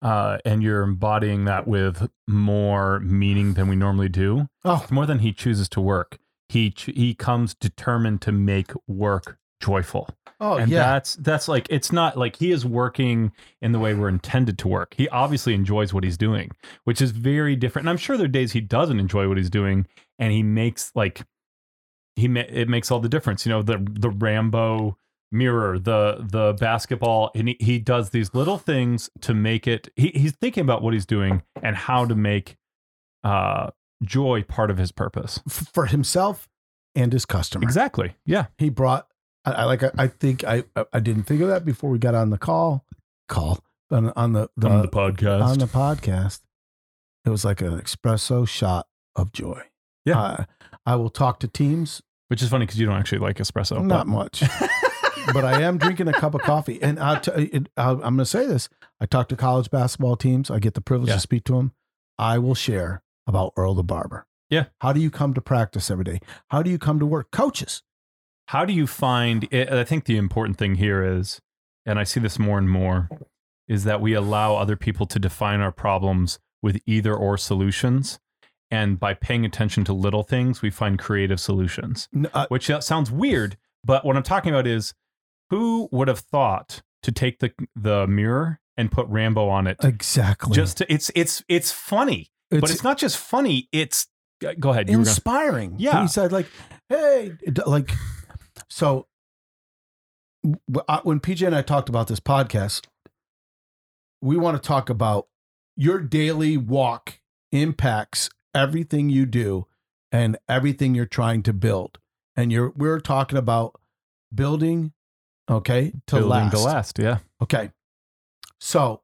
uh, 0.01 0.37
and 0.45 0.63
you're 0.63 0.81
embodying 0.83 1.45
that 1.45 1.67
with 1.67 2.09
more 2.27 2.99
meaning 3.01 3.53
than 3.53 3.67
we 3.67 3.75
normally 3.75 4.09
do. 4.09 4.47
Oh, 4.63 4.85
More 4.89 5.05
than 5.05 5.19
he 5.19 5.33
chooses 5.33 5.67
to 5.69 5.81
work, 5.81 6.19
he 6.47 6.71
ch- 6.71 6.91
he 6.95 7.13
comes 7.13 7.53
determined 7.53 8.21
to 8.23 8.31
make 8.31 8.71
work 8.87 9.37
joyful. 9.61 10.07
oh 10.39 10.55
and 10.55 10.71
yeah. 10.71 10.83
that's 10.83 11.15
that's 11.15 11.49
like 11.49 11.67
it's 11.69 11.91
not 11.91 12.15
like 12.17 12.37
he 12.37 12.49
is 12.51 12.65
working 12.65 13.33
in 13.61 13.73
the 13.73 13.79
way 13.79 13.93
we're 13.93 14.07
intended 14.07 14.57
to 14.59 14.67
work. 14.69 14.93
He 14.95 15.09
obviously 15.09 15.53
enjoys 15.53 15.93
what 15.93 16.05
he's 16.05 16.17
doing, 16.17 16.51
which 16.85 17.01
is 17.01 17.11
very 17.11 17.57
different. 17.57 17.83
And 17.83 17.89
I'm 17.89 17.97
sure 17.97 18.15
there 18.15 18.25
are 18.25 18.29
days 18.29 18.53
he 18.53 18.61
doesn't 18.61 18.99
enjoy 18.99 19.27
what 19.27 19.37
he's 19.37 19.49
doing, 19.49 19.85
and 20.17 20.31
he 20.31 20.43
makes 20.43 20.91
like 20.95 21.23
he 22.15 22.27
ma- 22.29 22.43
it 22.47 22.69
makes 22.69 22.89
all 22.89 23.01
the 23.01 23.09
difference. 23.09 23.45
You 23.45 23.51
know, 23.51 23.61
the 23.61 23.85
the 23.89 24.09
Rambo 24.09 24.97
mirror, 25.31 25.77
the 25.79 26.25
the 26.29 26.53
basketball, 26.59 27.31
and 27.35 27.49
he, 27.49 27.57
he 27.59 27.79
does 27.79 28.09
these 28.11 28.33
little 28.33 28.57
things 28.57 29.09
to 29.21 29.33
make 29.33 29.67
it. 29.67 29.89
He, 29.95 30.09
he's 30.15 30.31
thinking 30.33 30.61
about 30.61 30.81
what 30.81 30.93
he's 30.93 31.05
doing 31.05 31.43
and 31.61 31.75
how 31.75 32.05
to 32.05 32.15
make 32.15 32.57
uh 33.23 33.71
joy 34.03 34.43
part 34.43 34.71
of 34.71 34.77
his 34.77 34.91
purpose. 34.91 35.39
f- 35.47 35.67
for 35.73 35.85
himself 35.87 36.47
and 36.95 37.11
his 37.13 37.25
customer. 37.25 37.63
Exactly. 37.63 38.15
Yeah. 38.25 38.45
He 38.57 38.69
brought. 38.69 39.07
I, 39.45 39.51
I 39.51 39.63
like. 39.65 39.83
I, 39.83 39.91
I 39.97 40.07
think 40.07 40.43
I. 40.43 40.63
I 40.93 40.99
didn't 40.99 41.23
think 41.23 41.41
of 41.41 41.47
that 41.49 41.65
before 41.65 41.89
we 41.89 41.99
got 41.99 42.15
on 42.15 42.29
the 42.29 42.37
call. 42.37 42.85
Call 43.27 43.59
on, 43.91 44.11
on 44.15 44.33
the, 44.33 44.49
the 44.57 44.67
on 44.69 44.81
the 44.81 44.87
podcast. 44.87 45.41
on 45.43 45.57
the 45.59 45.65
podcast. 45.67 46.41
It 47.25 47.29
was 47.29 47.43
like 47.45 47.61
an 47.61 47.79
espresso 47.79 48.47
shot 48.47 48.87
of 49.15 49.31
joy. 49.33 49.61
Yeah. 50.05 50.19
Uh, 50.19 50.43
I 50.85 50.95
will 50.95 51.09
talk 51.09 51.39
to 51.41 51.47
teams. 51.47 52.01
which 52.29 52.41
is 52.41 52.49
funny 52.49 52.65
because 52.65 52.79
you 52.79 52.85
don't 52.87 52.95
actually 52.97 53.19
like 53.19 53.37
espresso. 53.37 53.83
not 53.85 54.07
but- 54.07 54.11
much, 54.11 54.43
but 55.33 55.45
I 55.45 55.61
am 55.61 55.77
drinking 55.77 56.07
a 56.07 56.13
cup 56.13 56.33
of 56.35 56.41
coffee. 56.41 56.81
And 56.81 56.99
I'll 56.99 57.19
t- 57.19 57.31
it, 57.31 57.69
I'll, 57.77 57.95
I'm 57.95 58.15
going 58.15 58.17
to 58.19 58.25
say 58.25 58.45
this: 58.45 58.69
I 58.99 59.05
talk 59.05 59.29
to 59.29 59.35
college 59.35 59.69
basketball 59.69 60.15
teams. 60.15 60.49
I 60.51 60.59
get 60.59 60.73
the 60.73 60.81
privilege 60.81 61.09
Yeah. 61.09 61.15
to 61.15 61.19
speak 61.21 61.43
to 61.45 61.53
them. 61.53 61.71
I 62.17 62.37
will 62.37 62.55
share 62.55 63.01
about 63.27 63.53
Earl 63.57 63.73
the 63.75 63.83
barber. 63.83 64.25
Yeah. 64.49 64.65
How 64.81 64.93
do 64.93 64.99
you 64.99 65.11
come 65.11 65.33
to 65.35 65.41
practice 65.41 65.91
every 65.91 66.03
day? 66.03 66.19
How 66.49 66.63
do 66.63 66.69
you 66.69 66.79
come 66.79 66.99
to 66.99 67.05
work? 67.05 67.31
Coaches. 67.31 67.83
how 68.47 68.65
do 68.65 68.73
you 68.73 68.87
find 68.87 69.47
it, 69.51 69.69
i 69.71 69.83
think 69.83 70.05
the 70.05 70.17
important 70.17 70.57
thing 70.57 70.73
here 70.75 71.03
is 71.03 71.39
and 71.85 71.99
i 71.99 72.03
see 72.03 72.19
this 72.19 72.39
more 72.39 72.57
and 72.57 72.67
more 72.69 73.07
is 73.67 73.83
that 73.83 74.01
we 74.01 74.13
allow 74.15 74.55
other 74.55 74.75
people 74.75 75.05
to 75.05 75.19
define 75.19 75.59
our 75.61 75.71
problems 75.71 76.39
with 76.63 76.81
either 76.87 77.13
or 77.15 77.37
solutions 77.37 78.19
and 78.71 78.99
by 78.99 79.13
paying 79.13 79.45
attention 79.45 79.83
to 79.83 79.93
little 79.93 80.23
things 80.23 80.63
we 80.63 80.71
find 80.71 80.97
creative 80.97 81.39
solutions 81.39 82.07
uh, 82.33 82.47
which 82.49 82.71
uh, 82.71 82.81
sounds 82.81 83.11
weird 83.11 83.55
but 83.83 84.03
what 84.03 84.17
i'm 84.17 84.23
talking 84.23 84.51
about 84.51 84.65
is 84.65 84.95
who 85.49 85.89
would 85.91 86.07
have 86.07 86.19
thought 86.19 86.81
to 87.03 87.11
take 87.11 87.39
the 87.39 87.51
the 87.75 88.07
mirror 88.07 88.59
and 88.77 88.91
put 88.91 89.07
rambo 89.07 89.49
on 89.49 89.67
it 89.67 89.77
exactly. 89.83 90.55
just 90.55 90.77
to, 90.77 90.91
it's 90.91 91.11
it's 91.15 91.43
it's 91.47 91.71
funny 91.71 92.31
but 92.49 92.69
it's 92.69 92.83
not 92.83 92.97
just 92.97 93.17
funny 93.17 93.67
it's 93.71 94.07
go 94.39 94.71
ahead 94.71 94.87
were 94.87 94.93
gonna, 94.93 94.99
inspiring. 94.99 95.75
Yeah. 95.77 96.01
He 96.01 96.07
said 96.07 96.31
like, 96.31 96.47
"Hey, 96.87 97.33
like 97.65 97.91
so 98.69 99.07
uh, 100.87 101.01
when 101.03 101.19
PJ 101.19 101.45
and 101.45 101.55
I 101.55 101.61
talked 101.61 101.89
about 101.89 102.07
this 102.07 102.19
podcast, 102.19 102.85
we 104.21 104.37
want 104.37 104.61
to 104.61 104.65
talk 104.65 104.89
about 104.89 105.27
your 105.75 105.99
daily 105.99 106.57
walk 106.57 107.19
impacts 107.51 108.29
everything 108.53 109.09
you 109.09 109.25
do 109.25 109.65
and 110.11 110.37
everything 110.47 110.95
you're 110.95 111.05
trying 111.05 111.43
to 111.43 111.53
build. 111.53 111.99
And 112.35 112.51
you're 112.51 112.71
we're 112.75 112.99
talking 112.99 113.37
about 113.37 113.79
building 114.33 114.93
okay 115.49 115.91
to 116.07 116.15
building 116.15 116.29
last. 116.29 116.51
to 116.51 116.59
last 116.59 116.99
yeah 116.99 117.17
Okay. 117.41 117.71
So 118.59 119.01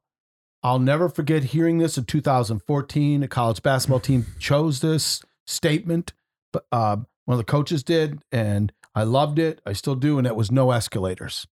I'll 0.63 0.79
never 0.79 1.07
forget 1.09 1.43
hearing 1.45 1.77
this 1.77 1.97
in 1.97 2.03
2014. 2.05 3.23
A 3.23 3.27
college 3.27 3.61
basketball 3.63 3.99
team 3.99 4.25
chose 4.39 4.81
this 4.81 5.21
statement, 5.47 6.11
but 6.51 6.65
uh, 6.71 6.97
one 7.25 7.35
of 7.35 7.37
the 7.37 7.49
coaches 7.49 7.83
did, 7.83 8.19
and 8.31 8.73
I 8.93 9.03
loved 9.03 9.39
it. 9.39 9.61
I 9.65 9.73
still 9.73 9.95
do, 9.95 10.17
and 10.17 10.27
it 10.27 10.35
was 10.35 10.51
no 10.51 10.71
escalators. 10.71 11.47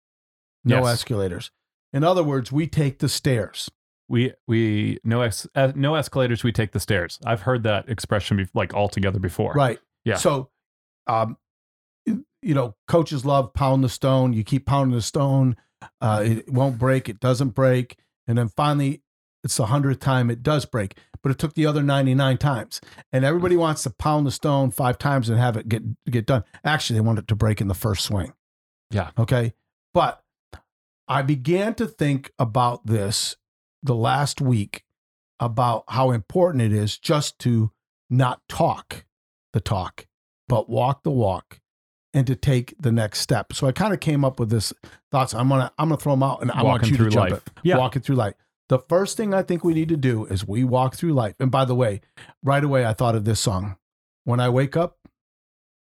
No 0.65 0.79
Yes. 0.79 0.95
escalators. 0.95 1.51
In 1.93 2.05
other 2.05 2.23
words, 2.23 2.51
we 2.53 2.67
take 2.67 3.01
the 3.01 3.09
stairs. 3.09 3.71
We 4.09 4.33
we 4.49 4.99
no 5.05 5.21
ex, 5.23 5.47
uh, 5.55 5.73
no 5.75 5.95
escalators. 5.97 6.43
We 6.43 6.53
take 6.53 6.73
the 6.73 6.81
stairs. 6.81 7.19
I've 7.25 7.43
heard 7.43 7.63
that 7.65 7.89
expression 7.89 8.37
be, 8.39 8.49
like 8.55 8.73
altogether 8.75 9.19
before. 9.19 9.53
Right. 9.55 9.79
Yeah. 10.05 10.17
So, 10.17 10.51
um, 11.07 11.37
you 12.43 12.55
know, 12.55 12.75
coaches 12.89 13.25
love 13.25 13.53
pound 13.55 13.85
the 13.85 13.89
stone. 13.89 14.33
You 14.33 14.45
keep 14.45 14.67
pounding 14.67 14.97
the 14.97 15.03
stone. 15.03 15.57
Uh, 16.01 16.23
it 16.25 16.53
won't 16.53 16.79
break. 16.79 17.09
It 17.09 17.21
doesn't 17.21 17.51
break. 17.51 17.97
And 18.27 18.39
then 18.39 18.49
finally, 18.49 19.03
it's 19.43 19.57
the 19.57 19.67
hundredth 19.67 20.01
time 20.01 20.31
it 20.31 20.43
does 20.43 20.65
break. 20.65 20.97
But 21.23 21.33
it 21.33 21.39
took 21.39 21.55
the 21.55 21.67
other 21.67 21.83
ninety 21.83 22.15
nine 22.15 22.39
times. 22.39 22.81
And 23.13 23.25
everybody 23.25 23.57
wants 23.57 23.83
to 23.83 23.91
pound 23.91 24.27
the 24.27 24.31
stone 24.31 24.71
five 24.71 24.99
times 24.99 25.29
and 25.29 25.39
have 25.39 25.57
it 25.57 25.69
get 25.69 25.83
get 26.07 26.27
done. 26.27 26.45
Actually, 26.65 26.99
they 26.99 27.05
want 27.05 27.19
it 27.19 27.29
to 27.29 27.37
break 27.37 27.61
in 27.61 27.69
the 27.69 27.75
first 27.75 28.05
swing. 28.05 28.33
Yeah. 28.91 29.11
Okay. 29.19 29.55
But 29.93 30.23
I 31.09 31.23
began 31.23 31.75
to 31.75 31.87
think 31.87 32.33
about 32.39 32.87
this 32.87 33.37
the 33.83 33.95
last 33.95 34.41
week 34.41 34.85
about 35.39 35.85
how 35.89 36.11
important 36.11 36.63
it 36.63 36.73
is 36.73 36.99
just 36.99 37.39
to 37.41 37.73
not 38.09 38.41
talk 38.49 39.05
the 39.53 39.61
talk, 39.61 40.07
but 40.49 40.69
walk 40.69 41.03
the 41.03 41.11
walk 41.11 41.60
and 42.15 42.27
to 42.27 42.35
take 42.37 42.75
the 42.81 42.91
next 42.93 43.21
step. 43.21 43.53
So 43.53 43.67
I 43.67 43.73
kind 43.73 43.93
of 43.95 44.01
came 44.01 44.25
up 44.25 44.41
with 44.41 44.51
this 44.51 44.73
thoughts. 45.13 45.35
I'm 45.35 45.49
gonna 45.49 45.73
I'm 45.79 45.89
gonna 45.89 46.01
throw 46.01 46.13
them 46.13 46.23
out 46.23 46.43
and 46.43 46.51
I 46.51 46.63
want 46.63 46.87
you 46.89 46.97
through 46.97 47.07
to 47.11 47.15
jump 47.15 47.31
life. 47.31 47.43
it. 47.47 47.53
Yeah. 47.63 47.79
Walking 47.79 48.03
through 48.03 48.17
life. 48.17 48.35
The 48.69 48.79
first 48.89 49.17
thing 49.17 49.35
I 49.35 49.43
think 49.43 49.65
we 49.65 49.75
need 49.75 49.89
to 49.89 49.97
do 49.97 50.27
is 50.27 50.47
we 50.47 50.63
walk 50.65 50.95
through 50.95 51.13
life. 51.13 51.35
And 51.41 51.51
by 51.51 51.65
the 51.65 51.75
way, 51.75 52.01
right 52.43 52.63
away 52.63 52.85
I 52.87 52.93
thought 52.93 53.15
of 53.15 53.25
this 53.25 53.41
song. 53.41 53.77
When 54.25 54.39
I 54.39 54.49
wake 54.49 54.77
up, 54.77 54.97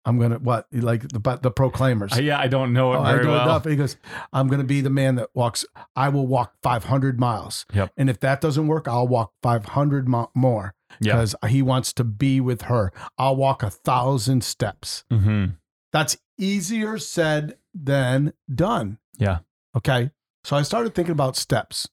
I'm 0.07 0.19
gonna 0.19 0.37
what 0.39 0.67
like 0.71 1.07
the 1.09 1.19
but 1.19 1.41
the 1.41 1.51
Proclaimers. 1.51 2.13
Uh, 2.13 2.21
yeah, 2.21 2.39
I 2.39 2.47
don't 2.47 2.73
know 2.73 2.93
it 2.93 2.97
Oh, 2.97 3.01
I 3.01 3.11
very 3.13 3.23
do 3.25 3.31
well. 3.31 3.43
enough. 3.43 3.65
He 3.65 3.75
goes, 3.75 3.97
I'm 4.31 4.49
to 4.49 4.63
be 4.63 4.81
the 4.81 4.89
man 4.89 5.15
that 5.15 5.29
walks. 5.33 5.65
I 5.95 6.09
will 6.09 6.27
walk 6.27 6.53
500 6.61 7.19
miles. 7.19 7.65
Yep. 7.73 7.91
And 7.97 8.09
if 8.09 8.19
that 8.19 8.39
doesn't 8.41 8.67
work, 8.67 8.87
I'll 8.87 9.07
walk 9.07 9.33
500 9.41 10.07
mo- 10.07 10.29
more 10.35 10.73
because 11.01 11.35
he 11.47 11.61
wants 11.61 11.91
to 11.93 12.03
be 12.03 12.39
with 12.39 12.63
her. 12.63 12.91
I'll 13.17 13.35
walk 13.35 13.63
a 13.63 13.69
thousand 13.71 14.43
steps. 14.43 15.05
hmm 15.11 15.45
That's 15.95 16.17
easier 16.37 16.97
said 16.97 17.57
than 17.73 18.33
done. 18.53 18.97
Yeah. 19.17 19.37
Okay. 19.77 20.11
So 20.43 20.57
I 20.57 20.61
started 20.63 20.93
thinking 20.93 21.13
about 21.13 21.37
steps. 21.37 21.87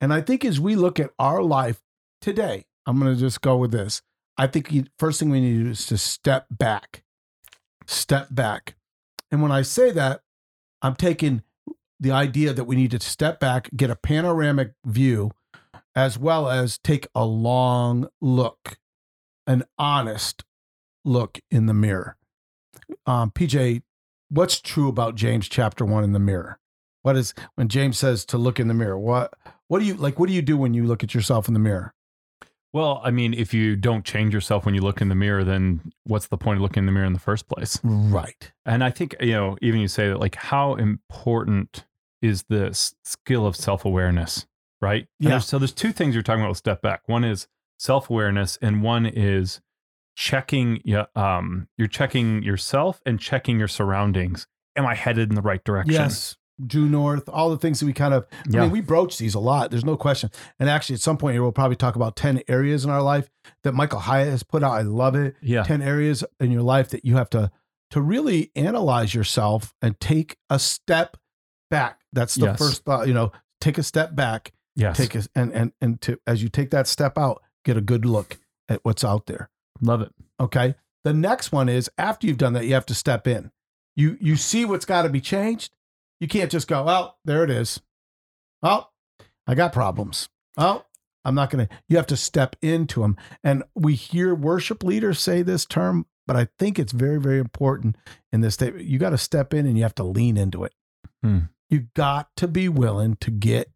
And 0.00 0.12
I 0.12 0.22
think 0.22 0.44
as 0.44 0.58
we 0.58 0.74
look 0.74 0.98
at 0.98 1.12
our 1.20 1.40
life 1.40 1.80
today, 2.20 2.64
I'm 2.84 2.98
going 2.98 3.14
to 3.14 3.20
just 3.20 3.42
go 3.42 3.56
with 3.56 3.70
this. 3.70 4.02
I 4.36 4.48
think 4.48 4.72
you, 4.72 4.86
first 4.98 5.20
thing 5.20 5.30
we 5.30 5.40
need 5.40 5.58
to 5.58 5.64
do 5.66 5.70
is 5.70 5.86
to 5.86 5.96
step 5.96 6.46
back. 6.50 7.04
Step 7.86 8.26
back. 8.32 8.74
And 9.30 9.40
when 9.40 9.52
I 9.52 9.62
say 9.62 9.92
that, 9.92 10.22
I'm 10.82 10.96
taking 10.96 11.44
the 12.00 12.10
idea 12.10 12.54
that 12.54 12.64
we 12.64 12.74
need 12.74 12.90
to 12.90 12.98
step 12.98 13.38
back, 13.38 13.70
get 13.76 13.88
a 13.88 13.94
panoramic 13.94 14.72
view, 14.84 15.30
as 15.94 16.18
well 16.18 16.50
as 16.50 16.76
take 16.76 17.06
a 17.14 17.24
long 17.24 18.08
look, 18.20 18.78
an 19.46 19.62
honest 19.78 20.42
look 21.04 21.38
in 21.52 21.66
the 21.66 21.74
mirror. 21.74 22.16
Um, 23.06 23.30
PJ, 23.30 23.82
what's 24.28 24.60
true 24.60 24.88
about 24.88 25.14
James 25.14 25.48
chapter 25.48 25.84
one 25.84 26.04
in 26.04 26.12
the 26.12 26.18
mirror? 26.18 26.58
What 27.02 27.16
is 27.16 27.34
when 27.54 27.68
James 27.68 27.98
says 27.98 28.24
to 28.26 28.38
look 28.38 28.58
in 28.58 28.68
the 28.68 28.74
mirror? 28.74 28.98
What 28.98 29.34
what 29.68 29.78
do 29.80 29.84
you 29.84 29.94
like? 29.94 30.18
What 30.18 30.28
do 30.28 30.34
you 30.34 30.42
do 30.42 30.56
when 30.56 30.74
you 30.74 30.84
look 30.84 31.02
at 31.04 31.14
yourself 31.14 31.48
in 31.48 31.54
the 31.54 31.60
mirror? 31.60 31.94
Well, 32.72 33.00
I 33.04 33.12
mean, 33.12 33.34
if 33.34 33.54
you 33.54 33.76
don't 33.76 34.04
change 34.04 34.34
yourself 34.34 34.64
when 34.66 34.74
you 34.74 34.80
look 34.80 35.00
in 35.00 35.08
the 35.08 35.14
mirror, 35.14 35.44
then 35.44 35.92
what's 36.04 36.26
the 36.26 36.36
point 36.36 36.56
of 36.58 36.62
looking 36.62 36.80
in 36.82 36.86
the 36.86 36.92
mirror 36.92 37.06
in 37.06 37.12
the 37.12 37.20
first 37.20 37.46
place? 37.48 37.78
Right. 37.84 38.50
And 38.66 38.82
I 38.82 38.90
think, 38.90 39.14
you 39.20 39.30
know, 39.30 39.56
even 39.62 39.80
you 39.80 39.86
say 39.86 40.08
that, 40.08 40.18
like, 40.18 40.34
how 40.34 40.74
important 40.74 41.84
is 42.20 42.42
this 42.48 42.96
skill 43.04 43.46
of 43.46 43.54
self 43.54 43.84
awareness, 43.84 44.46
right? 44.80 45.06
Yeah. 45.20 45.28
there's- 45.30 45.46
So 45.46 45.58
there's 45.60 45.72
two 45.72 45.92
things 45.92 46.14
you're 46.14 46.22
talking 46.24 46.40
about 46.40 46.48
with 46.48 46.58
step 46.58 46.82
back. 46.82 47.02
One 47.06 47.22
is 47.22 47.46
self 47.78 48.10
awareness, 48.10 48.58
and 48.60 48.82
one 48.82 49.06
is 49.06 49.60
checking. 50.14 50.80
Yeah, 50.84 51.06
um, 51.14 51.68
you're 51.76 51.88
checking 51.88 52.42
yourself 52.42 53.00
and 53.06 53.18
checking 53.20 53.58
your 53.58 53.68
surroundings. 53.68 54.46
Am 54.76 54.86
I 54.86 54.94
headed 54.94 55.28
in 55.28 55.34
the 55.34 55.42
right 55.42 55.62
direction? 55.64 55.94
Yes. 55.94 56.36
Due 56.64 56.88
north, 56.88 57.28
all 57.28 57.50
the 57.50 57.56
things 57.58 57.80
that 57.80 57.86
we 57.86 57.92
kind 57.92 58.14
of, 58.14 58.26
I 58.32 58.36
Yeah. 58.48 58.60
mean, 58.62 58.70
we 58.70 58.80
broach 58.80 59.18
these 59.18 59.34
a 59.34 59.40
lot. 59.40 59.70
There's 59.72 59.84
no 59.84 59.96
question. 59.96 60.30
And 60.60 60.68
actually, 60.68 60.94
at 60.94 61.00
some 61.00 61.16
point 61.16 61.34
here, 61.34 61.42
we'll 61.42 61.50
probably 61.52 61.74
talk 61.76 61.96
about 61.96 62.14
10 62.14 62.42
areas 62.46 62.84
in 62.84 62.90
our 62.90 63.02
life 63.02 63.28
that 63.64 63.72
Michael 63.74 63.98
Hyatt 64.00 64.28
has 64.28 64.44
put 64.44 64.62
out. 64.62 64.70
I 64.72 64.82
love 64.82 65.16
it. 65.16 65.34
Yeah. 65.42 65.64
10 65.64 65.82
areas 65.82 66.22
in 66.38 66.52
your 66.52 66.62
life 66.62 66.90
that 66.90 67.04
you 67.04 67.16
have 67.16 67.28
to 67.30 67.50
to 67.90 68.00
really 68.00 68.50
analyze 68.56 69.14
yourself 69.14 69.74
and 69.82 69.98
take 70.00 70.36
a 70.50 70.58
step 70.58 71.16
back. 71.70 72.00
That's 72.12 72.34
the 72.36 72.46
Yes. 72.46 72.58
first 72.58 72.84
thought, 72.84 73.06
you 73.08 73.14
know, 73.14 73.30
take 73.60 73.78
a 73.78 73.82
step 73.82 74.14
back, 74.16 74.52
Yes. 74.76 74.96
take 74.96 75.14
a, 75.14 75.22
and 75.34 75.52
and 75.52 75.72
and 75.80 76.00
to 76.02 76.18
as 76.26 76.42
you 76.42 76.48
take 76.48 76.70
that 76.70 76.86
step 76.88 77.18
out, 77.18 77.42
get 77.64 77.76
a 77.76 77.80
good 77.80 78.04
look 78.04 78.38
at 78.68 78.80
what's 78.84 79.04
out 79.04 79.26
there. 79.26 79.50
Love 79.80 80.00
it. 80.02 80.12
Okay. 80.40 80.74
The 81.04 81.12
next 81.12 81.52
one 81.52 81.68
is 81.68 81.90
after 81.98 82.26
you've 82.26 82.38
done 82.38 82.54
that, 82.54 82.64
you 82.64 82.74
have 82.74 82.86
to 82.86 82.94
step 82.94 83.26
in. 83.26 83.50
You 83.96 84.16
you 84.20 84.36
see 84.36 84.64
what's 84.64 84.86
got 84.86 85.02
to 85.02 85.08
be 85.08 85.20
changed. 85.20 85.72
You 86.20 86.28
can't 86.28 86.50
just 86.50 86.68
go, 86.68 86.84
well, 86.84 87.18
there 87.24 87.44
it 87.44 87.50
is. 87.50 87.80
Oh, 88.62 88.88
I 89.46 89.54
got 89.54 89.72
problems. 89.72 90.28
Oh, 90.56 90.84
I'm 91.24 91.34
not 91.34 91.50
gonna. 91.50 91.68
You 91.88 91.96
have 91.96 92.06
to 92.06 92.16
step 92.16 92.56
into 92.62 93.02
them. 93.02 93.16
And 93.42 93.62
we 93.74 93.94
hear 93.94 94.34
worship 94.34 94.82
leaders 94.82 95.20
say 95.20 95.42
this 95.42 95.66
term, 95.66 96.06
but 96.26 96.36
I 96.36 96.48
think 96.58 96.78
it's 96.78 96.92
very, 96.92 97.20
very 97.20 97.38
important 97.38 97.96
in 98.32 98.40
this 98.40 98.54
statement. 98.54 98.86
You 98.86 98.98
got 98.98 99.10
to 99.10 99.18
step 99.18 99.52
in 99.52 99.66
and 99.66 99.76
you 99.76 99.82
have 99.82 99.94
to 99.96 100.04
lean 100.04 100.36
into 100.36 100.64
it. 100.64 100.72
Hmm. 101.22 101.38
You 101.68 101.88
got 101.94 102.28
to 102.36 102.48
be 102.48 102.68
willing 102.68 103.16
to 103.16 103.30
get 103.30 103.70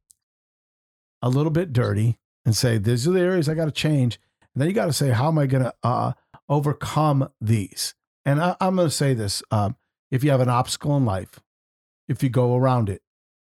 a 1.20 1.28
little 1.28 1.50
bit 1.50 1.72
dirty 1.72 2.18
and 2.44 2.56
say, 2.56 2.78
these 2.78 3.06
are 3.06 3.12
the 3.12 3.20
areas 3.20 3.48
I 3.48 3.54
got 3.54 3.66
to 3.66 3.70
change. 3.70 4.20
And 4.58 4.62
then 4.62 4.70
you 4.70 4.74
got 4.74 4.86
to 4.86 4.92
say, 4.92 5.10
how 5.10 5.28
am 5.28 5.38
I 5.38 5.46
going 5.46 5.62
to 5.62 5.74
uh, 5.84 6.14
overcome 6.48 7.30
these? 7.40 7.94
And 8.24 8.42
I, 8.42 8.56
I'm 8.60 8.74
going 8.74 8.88
to 8.88 8.92
say 8.92 9.14
this 9.14 9.40
um, 9.52 9.76
if 10.10 10.24
you 10.24 10.32
have 10.32 10.40
an 10.40 10.48
obstacle 10.48 10.96
in 10.96 11.04
life, 11.04 11.38
if 12.08 12.24
you 12.24 12.28
go 12.28 12.56
around 12.56 12.88
it, 12.88 13.00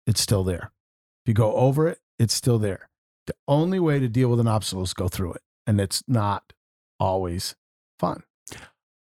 it's 0.07 0.21
still 0.21 0.45
there. 0.45 0.71
If 1.25 1.27
you 1.27 1.33
go 1.33 1.55
over 1.55 1.89
it, 1.89 1.99
it's 2.19 2.33
still 2.33 2.57
there. 2.57 2.87
The 3.27 3.35
only 3.49 3.81
way 3.81 3.99
to 3.99 4.07
deal 4.07 4.29
with 4.29 4.39
an 4.39 4.47
obstacle 4.47 4.81
is 4.83 4.93
go 4.93 5.09
through 5.09 5.33
it. 5.33 5.41
And 5.67 5.81
it's 5.81 6.05
not 6.07 6.53
always 7.01 7.57
fun. 7.99 8.23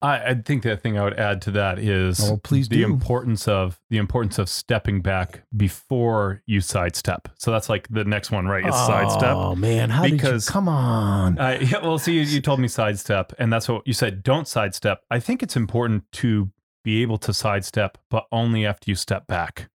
I, 0.04 0.32
I 0.32 0.34
think 0.36 0.64
the 0.64 0.76
thing 0.78 0.98
I 1.00 1.04
would 1.04 1.18
add 1.18 1.42
to 1.44 1.52
that 1.52 1.80
is 1.80 2.30
Oh, 2.30 2.38
please 2.38 2.68
the 2.70 2.78
do. 2.78 2.86
importance 2.86 3.48
of 3.48 3.80
the 3.90 3.98
importance 3.98 4.38
of 4.38 4.50
stepping 4.50 5.02
back 5.02 5.44
before 5.56 6.42
you 6.46 6.60
sidestep. 6.62 7.30
So 7.40 7.52
that's 7.52 7.70
like 7.70 7.88
the 7.90 8.04
next 8.04 8.30
one, 8.30 8.46
right? 8.46 8.68
Is 8.68 8.76
sidestep. 8.76 9.36
Oh, 9.36 9.56
man. 9.56 9.90
How 9.90 10.04
Because- 10.04 10.46
did 10.46 10.50
you? 10.50 10.54
Come 10.54 10.68
on. 10.68 11.40
Uh, 11.40 11.58
yeah, 11.62 11.80
well, 11.82 11.98
see, 11.98 12.14
you, 12.14 12.22
you 12.22 12.42
told 12.42 12.60
me 12.60 12.68
sidestep, 12.68 13.34
and 13.40 13.52
that's 13.52 13.68
what 13.70 13.88
you 13.88 13.94
said. 13.94 14.22
Don't 14.24 14.48
sidestep. 14.48 15.00
I 15.10 15.20
think 15.20 15.42
it's 15.42 15.56
important 15.56 16.04
to 16.14 16.52
be 16.84 17.02
able 17.02 17.18
to 17.20 17.34
sidestep, 17.34 17.98
but 18.10 18.26
only 18.32 18.66
after 18.66 18.92
you 18.92 18.96
step 18.96 19.26
back, 19.26 19.70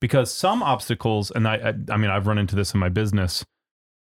because 0.00 0.32
some 0.32 0.62
obstacles, 0.62 1.30
and 1.32 1.48
I, 1.48 1.54
I, 1.56 1.92
I 1.92 1.96
mean, 1.96 2.10
I've 2.10 2.26
run 2.28 2.38
into 2.38 2.54
this 2.54 2.72
in 2.72 2.78
my 2.78 2.88
business, 2.88 3.44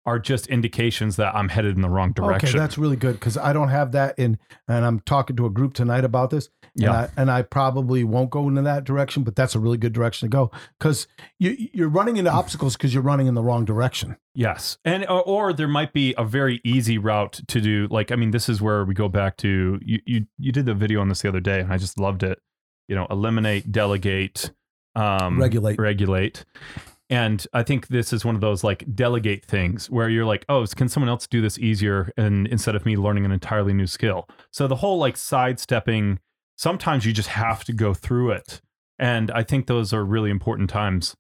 are 0.07 0.21
just 0.21 0.47
indications 0.47 1.17
that 1.17 1.35
I'm 1.35 1.49
headed 1.49 1.75
in 1.75 1.83
the 1.83 1.91
wrong 1.91 2.13
direction. 2.13 2.51
Okay, 2.51 2.59
that's 2.59 2.79
really 2.79 2.97
good 2.97 3.15
because 3.15 3.37
I 3.37 3.53
don't 3.53 3.69
have 3.69 3.93
that 3.93 4.17
in, 4.19 4.39
and 4.69 4.85
I'm 4.85 5.01
talking 5.01 5.35
to 5.37 5.47
a 5.47 5.51
group 5.51 5.75
tonight 5.75 6.05
about 6.05 6.31
this. 6.31 6.49
Yeah. 6.77 6.89
and 6.89 6.97
I, 6.97 7.09
and 7.17 7.31
I 7.31 7.43
probably 7.43 8.05
won't 8.05 8.31
go 8.31 8.49
into 8.49 8.63
that 8.63 8.85
direction, 8.85 9.25
but 9.25 9.35
that's 9.35 9.55
a 9.55 9.59
really 9.59 9.79
good 9.79 9.93
direction 9.93 10.31
to 10.31 10.33
go 10.35 10.51
because 10.79 11.09
you 11.39 11.57
you're 11.73 11.89
running 11.89 12.19
into 12.19 12.31
obstacles 12.31 12.77
because 12.77 12.95
you're 12.95 13.03
running 13.03 13.27
in 13.27 13.35
the 13.35 13.43
wrong 13.43 13.65
direction. 13.65 14.17
Yes, 14.35 14.79
and 14.85 15.05
or, 15.07 15.23
or 15.23 15.53
there 15.53 15.69
might 15.69 15.93
be 15.93 16.15
a 16.17 16.25
very 16.25 16.61
easy 16.65 16.99
route 16.99 17.41
to 17.49 17.61
do. 17.61 17.89
Like, 17.91 18.13
I 18.13 18.17
mean, 18.17 18.31
this 18.31 18.49
is 18.49 18.63
where 18.63 18.85
we 18.85 18.95
go 18.95 19.09
back 19.09 19.37
to 19.39 19.81
you. 19.83 20.01
You 20.07 20.27
you 20.39 20.53
did 20.53 20.67
the 20.67 20.75
video 20.75 21.01
on 21.01 21.09
this 21.09 21.23
the 21.23 21.29
other 21.29 21.41
day, 21.41 21.61
and 21.61 21.73
I 21.73 21.79
just 21.79 21.99
loved 21.99 22.23
it. 22.23 22.39
You 22.89 22.95
know, 22.95 23.07
eliminate, 23.11 23.73
delegate, 23.73 24.53
um, 24.95 25.41
Regulate. 25.41 25.79
regulate. 25.79 26.45
And 27.09 27.47
I 27.53 27.63
think 27.63 27.89
this 27.89 28.13
is 28.13 28.25
one 28.25 28.35
of 28.35 28.41
those 28.41 28.65
like 28.65 28.85
delegate 28.95 29.45
things 29.45 29.89
where 29.89 30.09
you're 30.09 30.25
like, 30.25 30.45
oh, 30.49 30.67
can 30.67 30.89
someone 30.89 31.09
else 31.09 31.27
do 31.27 31.41
this 31.41 31.59
easier? 31.59 32.13
And 32.17 32.49
instead 32.49 32.75
of 32.75 32.85
me 32.85 32.97
learning 32.97 33.25
an 33.25 33.33
entirely 33.33 33.73
new 33.73 33.87
skill. 33.87 34.29
So 34.51 34.67
the 34.67 34.77
whole 34.77 34.99
like 34.99 35.17
sidestepping, 35.17 36.19
sometimes 36.57 37.07
you 37.07 37.13
just 37.13 37.29
have 37.29 37.63
to 37.65 37.73
go 37.73 37.95
through 37.95 38.33
it. 38.33 38.61
And 38.99 39.31
I 39.31 39.45
think 39.45 39.67
those 39.67 39.93
are 39.93 40.05
really 40.05 40.31
important 40.31 40.69
times. 40.69 41.15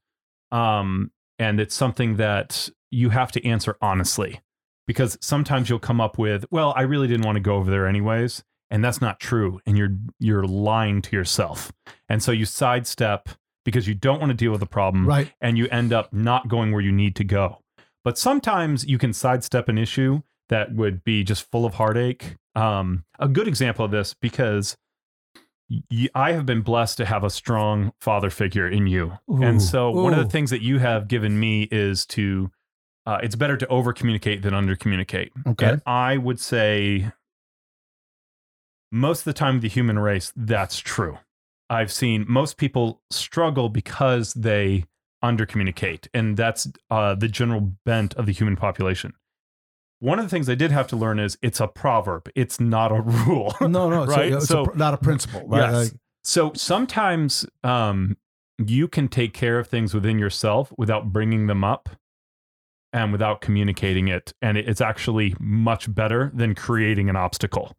Um, 0.51 1.13
and 1.39 1.61
it's 1.61 1.75
something 1.75 2.17
that 2.17 2.69
you 2.91 3.11
have 3.11 3.31
to 3.33 3.47
answer 3.47 3.77
honestly 3.81 4.41
because 4.87 5.19
sometimes 5.21 5.69
you'll 5.69 5.79
come 5.79 6.01
up 6.01 6.19
with, 6.19 6.47
well, 6.51 6.73
I 6.77 6.83
really 6.83 7.09
didn't 7.09 7.27
want 7.27 7.37
to 7.37 7.41
go 7.41 7.57
over 7.57 7.71
there 7.71 7.87
anyways. 7.87 8.43
And 8.71 8.85
that's 8.85 9.01
not 9.01 9.21
true. 9.21 9.61
And 9.67 9.79
you're 9.79 9.97
you're 10.19 10.45
lying 10.45 11.01
to 11.03 11.15
yourself. 11.15 11.73
And 12.09 12.23
so 12.23 12.33
you 12.33 12.45
sidestep 12.45 13.29
because 13.67 13.87
you 13.87 13.95
don't 13.95 14.19
want 14.21 14.31
to 14.31 14.35
deal 14.35 14.51
with 14.53 14.61
the 14.61 14.67
problem 14.67 15.07
Right. 15.07 15.31
and 15.43 15.59
you 15.59 15.69
end 15.69 15.93
up 15.93 16.11
not 16.15 16.49
going 16.49 16.73
where 16.73 16.81
you 16.81 16.93
need 16.93 17.15
to 17.17 17.25
go. 17.25 17.59
But 18.05 18.17
sometimes 18.17 18.87
you 18.87 18.97
can 18.97 19.13
sidestep 19.13 19.69
an 19.69 19.77
issue 19.77 20.23
that 20.49 20.73
would 20.75 21.05
be 21.05 21.23
just 21.25 21.51
full 21.51 21.67
of 21.67 21.75
heartache. 21.75 22.37
Um, 22.55 23.05
a 23.19 23.29
good 23.29 23.49
example 23.49 23.85
of 23.85 23.91
this 23.91 24.15
because 24.15 24.77
y- 25.69 26.09
I 26.15 26.33
have 26.33 26.47
been 26.47 26.63
blessed 26.63 26.97
to 26.99 27.05
have 27.05 27.25
a 27.25 27.31
strong 27.31 27.93
father 28.01 28.31
figure 28.31 28.69
in 28.69 28.87
you, 28.87 29.19
Ooh, 29.31 29.43
and 29.43 29.61
so 29.61 29.91
one 29.91 30.15
of 30.15 30.21
the 30.25 30.31
things 30.31 30.51
that 30.51 30.63
you 30.63 30.79
have 30.79 31.09
given 31.09 31.39
me 31.39 31.65
is 31.71 32.07
to. 32.07 32.51
Uh, 33.05 33.19
it's 33.23 33.37
better 33.37 33.57
to 33.57 33.67
over 33.69 33.93
communicate 33.93 34.43
than 34.43 34.53
under 34.55 34.75
communicate. 34.75 35.33
Okay. 35.47 35.67
And 35.69 35.83
I 35.87 36.17
would 36.17 36.41
say 36.41 37.13
most 38.91 39.21
of 39.21 39.25
the 39.27 39.33
time, 39.33 39.61
the 39.61 39.69
human 39.69 39.99
race, 39.99 40.33
that's 40.37 40.79
true. 40.79 41.19
I've 41.69 41.91
seen 41.93 42.25
most 42.29 42.57
people 42.57 43.03
struggle 43.11 43.69
because 43.69 44.35
they 44.35 44.85
under 45.23 45.47
communicate, 45.47 46.09
and 46.15 46.37
that's 46.37 46.69
uh, 46.91 47.15
the 47.15 47.29
general 47.29 47.73
bent 47.85 48.15
of 48.15 48.27
the 48.27 48.33
human 48.33 48.55
population. 48.57 49.13
One 49.99 50.19
of 50.19 50.25
the 50.27 50.29
things 50.29 50.49
I 50.49 50.55
did 50.55 50.71
have 50.73 50.87
to 50.89 50.97
learn 50.97 51.19
is 51.19 51.39
it's 51.43 51.59
a 51.59 51.67
proverb, 51.67 52.29
it's 52.35 52.61
not 52.61 52.93
a 52.93 53.01
rule. 53.27 53.55
No, 53.61 53.89
no, 53.91 54.03
it's, 54.05 54.13
Right? 54.13 54.33
a, 54.33 54.41
So- 54.41 54.67
a, 54.67 54.77
not 54.77 54.95
a 54.95 54.99
principle. 54.99 55.43
Right? 55.47 55.61
Yes. 55.71 55.75
Like, 55.75 55.93
So 56.23 56.53
sometimes 56.55 57.47
um, 57.65 58.17
you 58.65 58.89
can 58.89 59.09
take 59.09 59.33
care 59.33 59.59
of 59.59 59.67
things 59.69 59.95
within 59.95 60.19
yourself 60.19 60.73
without 60.77 61.13
bringing 61.13 61.47
them 61.47 61.65
up 61.65 61.89
and 62.93 63.11
without 63.11 63.41
communicating 63.41 64.09
it. 64.09 64.33
And 64.43 64.57
it's 64.59 64.81
actually 64.81 65.35
much 65.41 65.93
better 65.93 66.31
than 66.35 66.55
creating 66.55 67.09
an 67.11 67.17
obstacle 67.17 67.75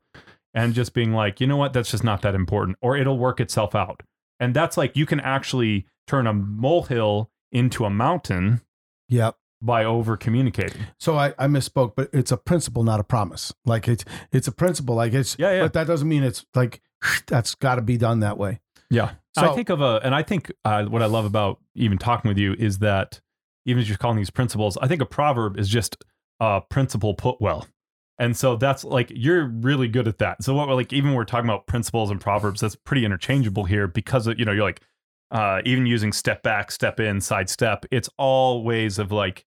and 0.57 0.73
just 0.73 0.93
being 0.93 1.13
like, 1.13 1.39
you 1.39 1.45
know 1.47 1.55
what, 1.57 1.71
that's 1.73 1.91
just 1.91 2.03
not 2.03 2.21
that 2.23 2.33
important, 2.35 2.77
or 2.81 2.97
it'll 2.97 3.17
work 3.19 3.39
itself 3.39 3.75
out. 3.75 4.01
And 4.39 4.53
that's 4.55 4.75
like, 4.77 4.95
you 4.95 5.05
can 5.05 5.19
actually 5.19 5.85
turn 6.07 6.25
a 6.27 6.33
molehill 6.33 7.29
into 7.51 7.85
a 7.85 7.89
mountain 7.89 8.61
Yep. 9.09 9.35
by 9.61 9.85
over 9.85 10.17
communicating. 10.17 10.81
So 10.99 11.15
I, 11.17 11.33
I 11.37 11.47
misspoke, 11.47 11.93
but 11.95 12.09
it's 12.11 12.31
a 12.31 12.37
principle, 12.37 12.83
not 12.83 12.99
a 12.99 13.03
promise. 13.03 13.53
Like 13.65 13.87
it's 13.87 14.03
it's 14.31 14.47
a 14.47 14.51
principle. 14.51 14.95
Like 14.95 15.13
it's 15.13 15.35
Yeah, 15.39 15.51
yeah. 15.53 15.61
but 15.63 15.73
that 15.73 15.87
doesn't 15.87 16.07
mean 16.09 16.23
it's 16.23 16.45
like 16.55 16.81
that's 17.27 17.55
got 17.55 17.75
to 17.75 17.81
be 17.81 17.97
done 17.97 18.19
that 18.21 18.37
way. 18.37 18.59
Yeah. 18.89 19.11
So- 19.37 19.51
I 19.51 19.55
think 19.55 19.69
of 19.69 19.81
a, 19.81 19.99
and 20.03 20.13
I 20.15 20.23
think 20.23 20.51
uh, 20.65 20.85
what 20.85 21.01
I 21.01 21.05
love 21.05 21.25
about 21.25 21.59
even 21.75 21.97
talking 21.97 22.27
with 22.29 22.37
you 22.37 22.53
is 22.57 22.79
that 22.79 23.21
even 23.65 23.81
as 23.81 23.87
you're 23.89 23.97
calling 23.97 24.17
these 24.17 24.29
principles, 24.31 24.77
I 24.81 24.87
think 24.87 25.01
a 25.01 25.05
proverb 25.05 25.57
is 25.59 25.69
just 25.69 26.03
a 26.39 26.61
principle 26.61 27.13
put 27.13 27.39
well. 27.41 27.67
And 28.19 28.35
so 28.35 28.55
that's 28.55 28.83
like, 28.83 29.11
you're 29.13 29.45
really 29.45 29.87
good 29.87 30.07
at 30.07 30.17
that. 30.19 30.43
So 30.43 30.53
what 30.53 30.67
we're 30.67 30.73
like, 30.75 30.91
even 30.91 31.13
we're 31.13 31.25
talking 31.25 31.49
about 31.49 31.67
principles 31.67 32.09
and 32.09 32.19
proverbs, 32.19 32.61
that's 32.61 32.75
pretty 32.75 33.05
interchangeable 33.05 33.65
here 33.65 33.87
because 33.87 34.27
of, 34.27 34.39
you 34.39 34.45
know, 34.45 34.51
you're 34.51 34.63
like, 34.63 34.81
uh, 35.29 35.61
even 35.65 35.85
using 35.85 36.11
step 36.11 36.41
back, 36.41 36.71
step 36.71 36.99
in, 36.99 37.21
side 37.21 37.49
step, 37.49 37.85
it's 37.91 38.09
all 38.17 38.63
ways 38.63 38.97
of 38.97 39.11
like 39.11 39.45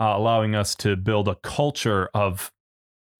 uh, 0.00 0.14
allowing 0.16 0.54
us 0.54 0.74
to 0.76 0.96
build 0.96 1.28
a 1.28 1.34
culture 1.36 2.08
of 2.14 2.52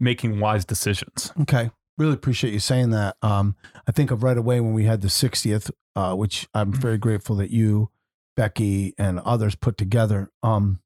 making 0.00 0.40
wise 0.40 0.64
decisions. 0.64 1.32
Okay. 1.42 1.70
Really 1.98 2.14
appreciate 2.14 2.52
you 2.52 2.58
saying 2.58 2.90
that. 2.90 3.16
Um, 3.22 3.56
I 3.86 3.92
think 3.92 4.10
of 4.10 4.22
right 4.22 4.38
away 4.38 4.60
when 4.60 4.72
we 4.72 4.84
had 4.84 5.02
the 5.02 5.08
60th, 5.08 5.70
uh, 5.94 6.14
which 6.14 6.48
I'm 6.54 6.72
very 6.72 6.98
grateful 6.98 7.36
that 7.36 7.50
you, 7.50 7.90
Becky, 8.36 8.94
and 8.96 9.20
others 9.20 9.54
put 9.54 9.76
together. 9.76 10.30
Um, 10.42 10.80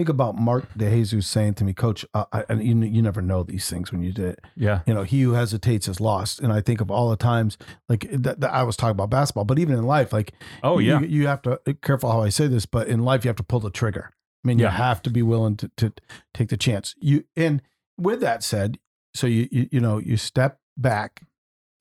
think 0.00 0.08
about 0.08 0.34
Mark 0.38 0.66
DeJesus 0.78 1.24
saying 1.24 1.52
to 1.54 1.64
me, 1.64 1.74
Coach, 1.74 2.06
uh, 2.14 2.24
I, 2.32 2.44
and 2.48 2.64
you, 2.64 2.74
you 2.90 3.02
never 3.02 3.20
know 3.20 3.42
these 3.42 3.68
things 3.68 3.92
when 3.92 4.02
you 4.02 4.12
did 4.12 4.24
it. 4.30 4.38
Yeah. 4.56 4.80
you 4.86 4.94
know, 4.94 5.02
he 5.02 5.20
who 5.20 5.32
hesitates 5.32 5.88
is 5.88 6.00
lost. 6.00 6.40
And 6.40 6.50
I 6.54 6.62
think 6.62 6.80
of 6.80 6.90
all 6.90 7.10
the 7.10 7.16
times, 7.18 7.58
like 7.86 8.06
that, 8.10 8.40
that 8.40 8.50
I 8.50 8.62
was 8.62 8.78
talking 8.78 8.92
about 8.92 9.10
basketball, 9.10 9.44
but 9.44 9.58
even 9.58 9.74
in 9.76 9.84
life, 9.84 10.10
like, 10.10 10.32
Oh, 10.62 10.78
you, 10.78 10.92
yeah. 10.92 11.00
you 11.00 11.26
have 11.26 11.42
to 11.42 11.60
careful 11.82 12.10
how 12.10 12.22
I 12.22 12.30
say 12.30 12.46
this, 12.46 12.64
but 12.64 12.88
in 12.88 13.04
life, 13.04 13.22
you 13.24 13.28
have 13.28 13.36
to 13.36 13.42
pull 13.42 13.60
the 13.60 13.68
trigger. 13.70 14.10
I 14.42 14.48
mean, 14.48 14.58
you 14.58 14.68
have 14.68 15.02
to 15.02 15.10
be 15.10 15.20
willing 15.20 15.56
to, 15.58 15.70
to 15.76 15.92
take 16.32 16.48
the 16.48 16.56
chance. 16.56 16.94
You 16.98 17.24
and 17.36 17.60
with 17.98 18.22
that 18.22 18.42
said, 18.42 18.78
so 19.12 19.26
you 19.26 19.48
you, 19.52 19.68
you 19.70 19.80
know 19.80 19.98
you 19.98 20.16
step 20.16 20.60
back, 20.78 21.24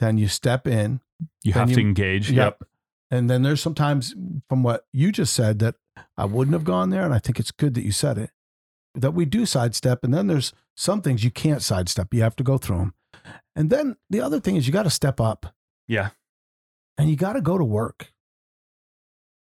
then 0.01 0.17
you 0.17 0.27
step 0.27 0.67
in. 0.67 0.99
You 1.41 1.53
have 1.53 1.69
you- 1.69 1.75
to 1.75 1.81
engage. 1.81 2.29
Yep. 2.29 2.63
And 3.11 3.29
then 3.29 3.43
there's 3.43 3.61
sometimes 3.61 4.13
from 4.49 4.61
what 4.61 4.85
you 4.91 5.13
just 5.13 5.33
said 5.33 5.59
that 5.59 5.75
I 6.17 6.25
wouldn't 6.25 6.53
have 6.53 6.63
gone 6.63 6.89
there, 6.89 7.03
and 7.03 7.13
I 7.13 7.19
think 7.19 7.39
it's 7.39 7.51
good 7.51 7.73
that 7.75 7.83
you 7.83 7.91
said 7.91 8.17
it. 8.17 8.31
That 8.95 9.11
we 9.13 9.25
do 9.25 9.45
sidestep, 9.45 10.03
and 10.03 10.13
then 10.13 10.27
there's 10.27 10.53
some 10.75 11.01
things 11.01 11.23
you 11.23 11.31
can't 11.31 11.61
sidestep. 11.61 12.13
You 12.13 12.21
have 12.23 12.35
to 12.37 12.43
go 12.43 12.57
through 12.57 12.77
them. 12.77 12.93
And 13.55 13.69
then 13.69 13.97
the 14.09 14.21
other 14.21 14.39
thing 14.39 14.55
is 14.55 14.65
you 14.67 14.73
got 14.73 14.83
to 14.83 14.89
step 14.89 15.19
up 15.21 15.53
Yeah. 15.87 16.09
and 16.97 17.09
you 17.09 17.15
got 17.15 17.33
to 17.33 17.41
go 17.41 17.57
to 17.57 17.63
work. 17.63 18.11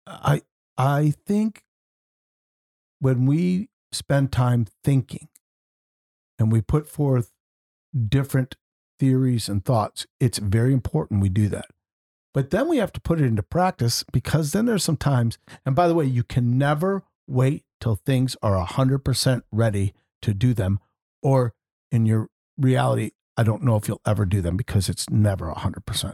I 0.08 0.42
I 0.78 1.14
think 1.26 1.64
when 3.00 3.26
we 3.26 3.70
spend 3.92 4.32
time 4.32 4.66
thinking 4.84 5.28
and 6.38 6.52
we 6.52 6.62
put 6.62 6.88
forth 6.88 7.32
different 8.08 8.56
theories 9.00 9.50
and 9.50 9.64
thoughts, 9.64 10.08
it's 10.20 10.38
very 10.38 10.74
important 10.74 11.22
we 11.22 11.30
do 11.30 11.48
that. 11.50 11.66
But 12.34 12.52
then 12.52 12.68
we 12.68 12.78
have 12.78 12.92
to 12.94 13.02
put 13.02 13.20
it 13.20 13.26
into 13.26 13.44
practice 13.44 14.04
because 14.12 14.52
then 14.52 14.66
there's 14.66 14.84
some 14.84 14.98
times, 14.98 15.38
and 15.66 15.76
by 15.76 15.88
the 15.88 15.96
way, 15.96 16.06
you 16.06 16.24
can 16.24 16.58
never 16.58 17.04
wait 17.28 17.64
till 17.82 17.96
things 17.96 18.38
are 18.42 18.64
100% 18.66 19.42
ready 19.52 19.94
to 20.22 20.34
do 20.34 20.54
them. 20.54 20.80
Or 21.24 21.54
in 21.92 22.06
your 22.06 22.30
reality, 22.58 23.12
I 23.36 23.44
don't 23.44 23.64
know 23.64 23.76
if 23.76 23.88
you'll 23.88 24.02
ever 24.06 24.26
do 24.26 24.42
them 24.42 24.58
because 24.58 24.90
it's 24.90 25.10
never 25.10 25.52
100%. 25.52 26.14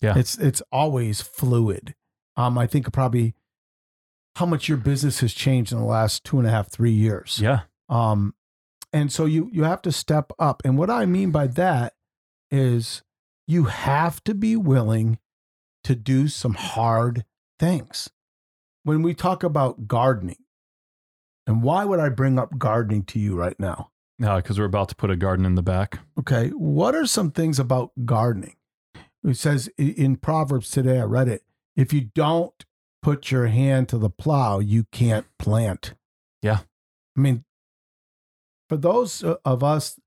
Yeah. 0.00 0.16
It's, 0.16 0.38
it's 0.38 0.62
always 0.72 1.20
fluid. 1.20 1.94
Um, 2.36 2.56
I 2.56 2.66
think 2.66 2.90
probably 2.92 3.34
how 4.36 4.46
much 4.46 4.68
your 4.68 4.78
business 4.78 5.20
has 5.20 5.34
changed 5.34 5.72
in 5.72 5.78
the 5.78 5.84
last 5.84 6.24
two 6.24 6.38
and 6.38 6.46
a 6.46 6.50
half, 6.50 6.70
three 6.70 6.92
years. 6.92 7.38
Yeah. 7.40 7.60
Um, 7.88 8.34
and 8.92 9.12
so 9.12 9.24
you 9.24 9.48
you 9.52 9.64
have 9.64 9.82
to 9.82 9.92
step 9.92 10.32
up. 10.38 10.62
And 10.64 10.76
what 10.76 10.90
I 10.90 11.06
mean 11.06 11.30
by 11.30 11.46
that 11.48 11.94
is 12.50 13.02
you 13.46 13.64
have 13.64 14.22
to 14.24 14.34
be 14.34 14.56
willing 14.56 15.18
to 15.84 15.94
do 15.94 16.28
some 16.28 16.54
hard 16.54 17.24
things. 17.58 18.10
When 18.84 19.02
we 19.02 19.14
talk 19.14 19.42
about 19.42 19.86
gardening, 19.86 20.36
and 21.46 21.62
why 21.62 21.84
would 21.84 22.00
I 22.00 22.08
bring 22.08 22.38
up 22.38 22.58
gardening 22.58 23.04
to 23.04 23.18
you 23.18 23.34
right 23.34 23.58
now? 23.58 23.90
No, 24.18 24.36
because 24.36 24.58
we're 24.58 24.66
about 24.66 24.88
to 24.90 24.96
put 24.96 25.10
a 25.10 25.16
garden 25.16 25.44
in 25.44 25.54
the 25.54 25.62
back. 25.62 25.98
Okay, 26.18 26.48
what 26.50 26.94
are 26.94 27.06
some 27.06 27.30
things 27.30 27.58
about 27.58 27.90
gardening? 28.04 28.56
It 29.24 29.36
says 29.36 29.68
in 29.78 30.16
Proverbs 30.16 30.70
today, 30.70 31.00
I 31.00 31.04
read 31.04 31.28
it. 31.28 31.42
If 31.76 31.92
you 31.92 32.02
don't 32.14 32.64
put 33.02 33.30
your 33.30 33.46
hand 33.46 33.88
to 33.88 33.98
the 33.98 34.10
plow, 34.10 34.58
you 34.58 34.84
can't 34.92 35.26
plant. 35.38 35.94
Yeah. 36.40 36.60
I 37.16 37.20
mean, 37.20 37.44
for 38.68 38.76
those 38.76 39.22
uh, 39.22 39.36
of 39.44 39.62
us, 39.62 39.98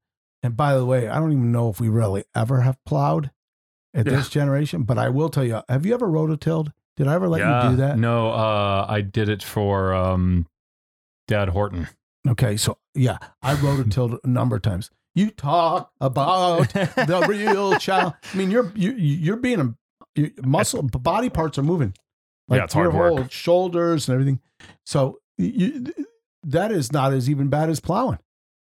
and 0.42 0.56
by 0.56 0.76
the 0.76 0.86
way, 0.86 1.08
I 1.08 1.20
don't 1.20 1.32
even 1.32 1.52
know 1.52 1.70
if 1.70 1.80
we 1.80 1.90
really 1.90 2.24
ever 2.34 2.62
have 2.62 2.84
plowed 2.86 3.32
at 3.96 4.06
Yeah. 4.06 4.14
this 4.18 4.30
generation, 4.30 4.84
but 4.84 4.98
I 5.00 5.10
will 5.10 5.30
tell 5.30 5.44
you, 5.44 5.62
have 5.70 5.86
you 5.86 5.94
ever 5.96 6.08
rototilled? 6.08 6.72
Did 6.98 7.08
I 7.08 7.16
ever 7.16 7.28
let 7.28 7.40
you 7.40 7.70
do 7.72 7.76
that? 7.78 7.98
No, 7.98 8.30
uh, 8.30 8.86
I 8.88 9.02
did 9.02 9.28
it 9.30 9.42
for 9.42 9.94
um, 9.94 10.46
Dad 11.28 11.50
Horton. 11.50 11.88
Okay, 12.28 12.56
so 12.58 12.78
yeah, 12.94 13.18
I 13.42 13.56
rototilled 13.56 14.20
a 14.24 14.28
number 14.28 14.56
of 14.58 14.62
times. 14.62 14.92
You 15.14 15.30
talk 15.32 15.92
about 16.02 16.70
the 16.74 17.26
real 17.28 17.78
child. 17.80 18.14
I 18.34 18.38
mean, 18.38 18.52
you're 18.52 18.72
you 18.76 18.92
you're 18.94 19.38
being 19.38 19.60
a 19.60 19.76
your 20.16 20.30
muscle 20.44 20.82
body 20.84 21.30
parts 21.30 21.58
are 21.58 21.64
moving. 21.64 21.94
Yeah, 22.50 22.64
it's 22.66 22.74
hard 22.74 22.92
your 22.94 23.00
work. 23.02 23.14
whole 23.20 23.28
shoulders 23.30 24.08
and 24.08 24.14
everything. 24.14 24.40
So 24.86 25.20
you, 25.38 25.86
that 26.44 26.72
is 26.72 26.92
not 26.92 27.12
as 27.14 27.30
even 27.30 27.48
bad 27.50 27.70
as 27.70 27.80
plowing. 27.80 28.20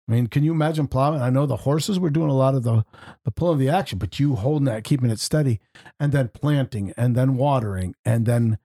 I 0.08 0.12
mean, 0.12 0.26
can 0.26 0.42
you 0.42 0.52
imagine 0.52 0.88
plowing? 0.88 1.22
I 1.22 1.30
know 1.30 1.46
the 1.46 1.56
horses 1.56 2.00
were 2.00 2.10
doing 2.10 2.30
a 2.30 2.36
lot 2.36 2.54
of 2.54 2.64
the 2.64 2.84
the 3.24 3.30
pulling 3.30 3.54
of 3.54 3.58
the 3.60 3.68
action, 3.68 3.98
but 3.98 4.18
you 4.18 4.36
holding 4.36 4.64
that, 4.66 4.84
keeping 4.84 5.10
it 5.10 5.20
steady, 5.20 5.60
and 6.00 6.12
then 6.12 6.28
planting, 6.28 6.92
and 6.96 7.14
then 7.14 7.36
watering, 7.36 7.94
and 8.04 8.26
then 8.26 8.58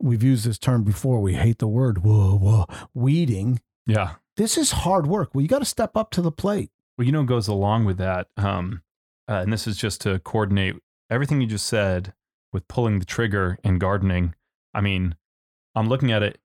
we've 0.00 0.22
used 0.22 0.46
this 0.46 0.58
term 0.58 0.84
before. 0.84 1.20
We 1.20 1.34
hate 1.34 1.58
the 1.58 1.68
word 1.68 2.04
whoa 2.04 2.36
whoa 2.36 2.66
weeding. 2.94 3.60
Yeah. 3.86 4.14
This 4.36 4.56
is 4.56 4.70
hard 4.70 5.06
work. 5.06 5.34
Well, 5.34 5.42
you 5.42 5.48
got 5.48 5.58
to 5.58 5.64
step 5.64 5.96
up 5.96 6.10
to 6.12 6.22
the 6.22 6.32
plate. 6.32 6.70
Well, 6.96 7.04
you 7.04 7.12
know, 7.12 7.24
goes 7.24 7.48
along 7.48 7.84
with 7.84 7.98
that. 7.98 8.28
Um, 8.36 8.82
uh, 9.28 9.40
and 9.42 9.52
this 9.52 9.66
is 9.66 9.76
just 9.76 10.00
to 10.02 10.18
coordinate 10.20 10.76
everything 11.10 11.40
you 11.40 11.46
just 11.46 11.66
said 11.66 12.14
with 12.52 12.68
pulling 12.68 12.98
the 12.98 13.04
trigger 13.04 13.58
and 13.64 13.80
gardening. 13.80 14.34
I 14.74 14.80
mean, 14.80 15.16
I'm 15.74 15.88
looking 15.88 16.12
at 16.12 16.22
it. 16.22 16.38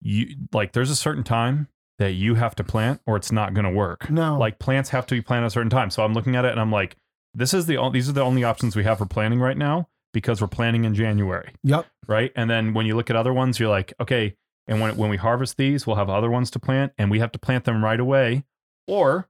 You 0.00 0.36
like, 0.52 0.72
there's 0.72 0.90
a 0.90 0.96
certain 0.96 1.24
time 1.24 1.68
that 1.98 2.12
you 2.12 2.34
have 2.34 2.54
to 2.56 2.64
plant, 2.64 3.00
or 3.06 3.16
it's 3.16 3.30
not 3.30 3.54
going 3.54 3.64
to 3.64 3.70
work. 3.70 4.10
No, 4.10 4.38
Like 4.38 4.58
plants 4.58 4.90
have 4.90 5.06
to 5.06 5.14
be 5.14 5.20
planted 5.20 5.44
at 5.44 5.48
a 5.48 5.50
certain 5.50 5.70
time. 5.70 5.90
So 5.90 6.04
I'm 6.04 6.14
looking 6.14 6.36
at 6.36 6.44
it 6.44 6.50
and 6.50 6.60
I'm 6.60 6.72
like, 6.72 6.96
this 7.34 7.54
is 7.54 7.66
the 7.66 7.78
these 7.92 8.08
are 8.08 8.12
the 8.12 8.22
only 8.22 8.44
options 8.44 8.76
we 8.76 8.84
have 8.84 8.98
for 8.98 9.06
planting 9.06 9.40
right 9.40 9.56
now 9.56 9.88
because 10.12 10.40
we're 10.40 10.48
planting 10.48 10.84
in 10.84 10.94
January. 10.94 11.52
yep, 11.62 11.86
right? 12.06 12.32
And 12.36 12.48
then 12.48 12.74
when 12.74 12.86
you 12.86 12.96
look 12.96 13.10
at 13.10 13.16
other 13.16 13.32
ones, 13.32 13.58
you're 13.58 13.68
like, 13.68 13.92
okay, 14.00 14.36
and 14.66 14.80
when 14.80 14.96
when 14.96 15.10
we 15.10 15.16
harvest 15.16 15.56
these, 15.56 15.86
we'll 15.86 15.96
have 15.96 16.08
other 16.08 16.30
ones 16.30 16.50
to 16.52 16.58
plant, 16.58 16.92
and 16.96 17.10
we 17.10 17.18
have 17.18 17.32
to 17.32 17.38
plant 17.38 17.64
them 17.64 17.84
right 17.84 18.00
away, 18.00 18.44
or 18.86 19.28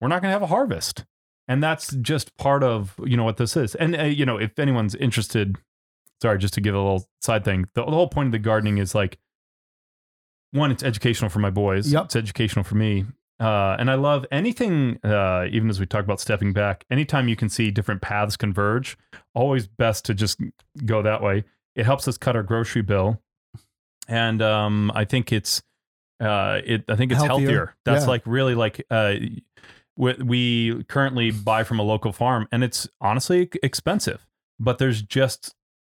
we're 0.00 0.08
not 0.08 0.20
going 0.22 0.30
to 0.30 0.32
have 0.32 0.42
a 0.42 0.48
harvest. 0.48 1.04
And 1.48 1.62
that's 1.62 1.94
just 1.94 2.36
part 2.36 2.62
of 2.62 2.94
you 3.04 3.16
know 3.16 3.24
what 3.24 3.36
this 3.36 3.56
is. 3.56 3.74
And 3.76 3.96
uh, 3.96 4.02
you 4.04 4.26
know, 4.26 4.36
if 4.36 4.58
anyone's 4.58 4.94
interested, 4.94 5.56
sorry, 6.20 6.38
just 6.38 6.54
to 6.54 6.60
give 6.60 6.74
a 6.74 6.78
little 6.78 7.06
side 7.22 7.44
thing, 7.44 7.68
the, 7.74 7.84
the 7.84 7.90
whole 7.90 8.08
point 8.08 8.26
of 8.26 8.32
the 8.32 8.38
gardening 8.38 8.78
is 8.78 8.94
like, 8.94 9.18
one, 10.52 10.70
it's 10.70 10.82
educational 10.82 11.28
for 11.28 11.38
my 11.40 11.50
boys. 11.50 11.92
Yep. 11.92 12.04
It's 12.06 12.16
educational 12.16 12.64
for 12.64 12.74
me. 12.76 13.04
Uh, 13.38 13.76
and 13.78 13.90
I 13.90 13.94
love 13.96 14.24
anything, 14.32 14.98
uh, 15.04 15.46
even 15.50 15.68
as 15.68 15.78
we 15.78 15.84
talk 15.84 16.04
about 16.04 16.20
stepping 16.20 16.52
back, 16.54 16.84
anytime 16.90 17.28
you 17.28 17.36
can 17.36 17.48
see 17.50 17.70
different 17.70 18.00
paths 18.00 18.36
converge, 18.36 18.96
always 19.34 19.66
best 19.66 20.06
to 20.06 20.14
just 20.14 20.40
go 20.86 21.02
that 21.02 21.22
way. 21.22 21.44
It 21.74 21.84
helps 21.84 22.08
us 22.08 22.16
cut 22.16 22.34
our 22.36 22.42
grocery 22.42 22.80
bill. 22.80 23.20
And 24.08 24.40
um, 24.40 24.90
I 24.94 25.04
think 25.04 25.32
it's, 25.32 25.62
uh, 26.20 26.60
it, 26.64 26.84
I 26.88 26.96
think 26.96 27.12
it's 27.12 27.20
Healthier. 27.22 27.46
healthier. 27.48 27.76
That's 27.84 28.04
Yeah. 28.04 28.08
like 28.10 28.22
really 28.24 28.54
like, 28.54 28.86
uh, 28.90 29.14
we, 29.98 30.12
we 30.14 30.84
currently 30.84 31.30
buy 31.30 31.64
from 31.64 31.78
a 31.78 31.82
local 31.82 32.12
farm 32.12 32.46
and 32.52 32.62
it's 32.64 32.88
honestly 33.02 33.50
expensive, 33.62 34.26
but 34.60 34.78
there's 34.78 35.02
just 35.02 35.54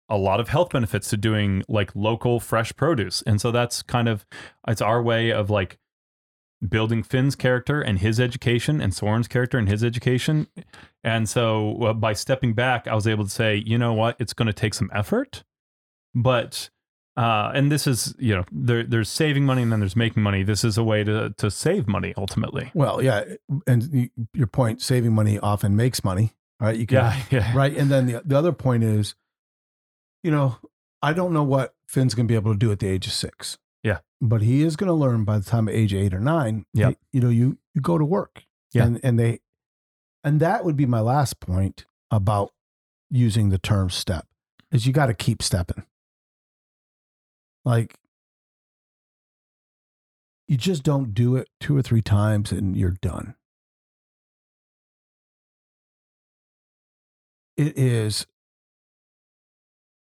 a 0.09 0.16
lot 0.16 0.40
of 0.40 0.49
health 0.49 0.71
benefits 0.71 1.11
to 1.11 1.16
doing 1.16 1.62
like 1.68 1.94
local 1.94 2.40
fresh 2.40 2.75
produce. 2.77 3.23
And 3.23 3.40
so 3.40 3.51
that's 3.51 3.83
kind 3.83 4.09
of, 4.09 4.27
it's 4.66 4.83
our 4.83 5.03
way 5.03 5.31
of 5.31 5.51
like, 5.51 5.79
building 6.66 7.03
Finn's 7.03 7.37
character 7.37 7.81
and 7.81 8.01
his 8.01 8.18
education 8.18 8.81
and 8.81 8.92
Soren's 8.92 9.29
character 9.29 9.59
and 9.59 9.68
his 9.68 9.85
education. 9.85 10.49
And 11.05 11.29
so 11.29 11.83
uh, 11.83 11.92
by 11.92 12.12
stepping 12.14 12.55
back, 12.55 12.88
I 12.88 12.94
was 12.94 13.07
able 13.07 13.25
to 13.25 13.31
say, 13.31 13.62
you 13.64 13.79
know 13.79 13.92
what? 13.92 14.16
It's 14.18 14.33
going 14.33 14.47
to 14.47 14.53
take 14.53 14.75
some 14.75 14.90
effort, 14.92 15.44
but 16.14 16.71
uh, 17.16 17.51
and 17.53 17.71
this 17.73 17.88
is 17.88 18.14
you 18.18 18.35
know 18.35 18.44
there, 18.53 18.85
there's 18.85 19.09
saving 19.09 19.44
money 19.44 19.62
and 19.62 19.73
then 19.73 19.81
there's 19.81 19.97
making 19.97 20.23
money. 20.23 20.44
This 20.44 20.62
is 20.62 20.79
a 20.79 20.85
way 20.85 21.03
to 21.03 21.31
to 21.38 21.51
save 21.51 21.88
money 21.88 22.14
ultimately. 22.16 22.71
Well, 22.75 23.03
yeah, 23.03 23.25
and 23.66 24.11
your 24.35 24.47
point, 24.47 24.83
saving 24.83 25.14
money 25.14 25.38
often 25.38 25.75
makes 25.75 26.05
money, 26.05 26.33
right? 26.61 26.77
You 26.77 26.87
can, 26.87 26.97
Yeah, 26.97 27.23
yeah, 27.31 27.57
right. 27.57 27.77
And 27.77 27.90
then 27.90 28.07
the 28.07 28.23
the 28.25 28.38
other 28.38 28.53
point 28.53 28.85
is, 28.85 29.16
you 30.23 30.31
know, 30.31 30.57
I 31.03 31.13
don't 31.13 31.33
know 31.33 31.43
what 31.43 31.75
Finn's 31.87 32.15
going 32.15 32.27
to 32.27 32.33
be 32.33 32.35
able 32.37 32.53
to 32.53 32.59
do 32.59 32.73
at 32.73 32.81
the 32.81 32.89
age 32.89 33.07
of 33.07 33.13
six. 33.13 33.59
Yeah. 33.85 33.99
but 34.21 34.43
he 34.43 34.63
is 34.63 34.75
going 34.77 34.89
to 34.89 34.93
learn 34.95 35.25
by 35.25 35.39
the 35.39 35.45
time 35.45 35.69
of 35.69 35.75
age 35.75 35.95
eight 35.95 36.13
or 36.13 36.19
nine. 36.21 36.67
Yeah. 36.75 36.91
you 37.13 37.21
know, 37.21 37.29
you 37.29 37.59
you 37.75 37.81
go 37.81 37.97
to 37.97 38.05
work. 38.05 38.45
Yeah. 38.73 38.85
and 38.85 39.01
and 39.03 39.19
they, 39.19 39.41
and 40.25 40.41
that 40.41 40.65
would 40.65 40.77
be 40.77 40.85
my 40.87 41.01
last 41.01 41.39
point 41.41 41.87
about 42.11 42.53
using 43.11 43.49
the 43.51 43.59
term 43.59 43.89
step 43.89 44.27
is 44.73 44.87
you 44.87 44.93
got 44.93 45.07
to 45.07 45.15
keep 45.15 45.43
stepping. 45.43 45.85
Like 47.65 47.95
you 50.49 50.57
just 50.57 50.83
don't 50.83 51.15
do 51.15 51.37
it 51.37 51.49
two 51.61 51.77
or 51.77 51.83
three 51.83 52.03
times 52.03 52.51
and 52.53 52.77
you're 52.77 52.97
done. 53.01 53.35
It 57.57 57.77
is 57.77 58.27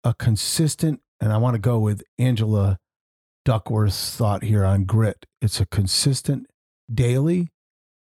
a 0.05 0.15
consistent, 0.15 1.01
and 1.21 1.33
I 1.33 1.37
want 1.39 1.55
to 1.55 1.61
go 1.61 1.79
with 1.79 2.03
Angela 2.19 2.79
Duckworth's 3.45 4.17
thought 4.17 4.43
here 4.43 4.65
on 4.65 4.85
grit. 4.85 5.27
It's 5.41 5.61
a 5.61 5.67
consistent 5.67 6.47
daily 6.93 7.51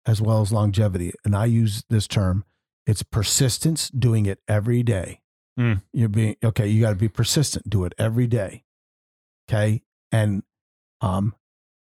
as 0.07 0.21
well 0.21 0.41
as 0.41 0.53
longevity. 0.53 1.13
And 1.25 1.37
I 1.37 1.45
use 1.47 1.85
this 1.89 2.07
term 2.07 2.45
it's 2.87 3.03
persistence, 3.05 3.89
doing 3.91 4.27
it 4.27 4.41
every 4.49 4.83
day. 4.83 5.21
Mm. 5.59 5.83
You're 5.93 6.09
being 6.09 6.37
okay, 6.43 6.67
you 6.67 6.81
got 6.81 6.91
to 6.91 6.97
be 6.97 7.09
persistent, 7.09 7.71
do 7.71 7.85
it 7.85 7.95
every 7.99 8.27
day. 8.27 8.65
Okay. 9.49 9.83
And 10.11 10.43
um, 11.01 11.35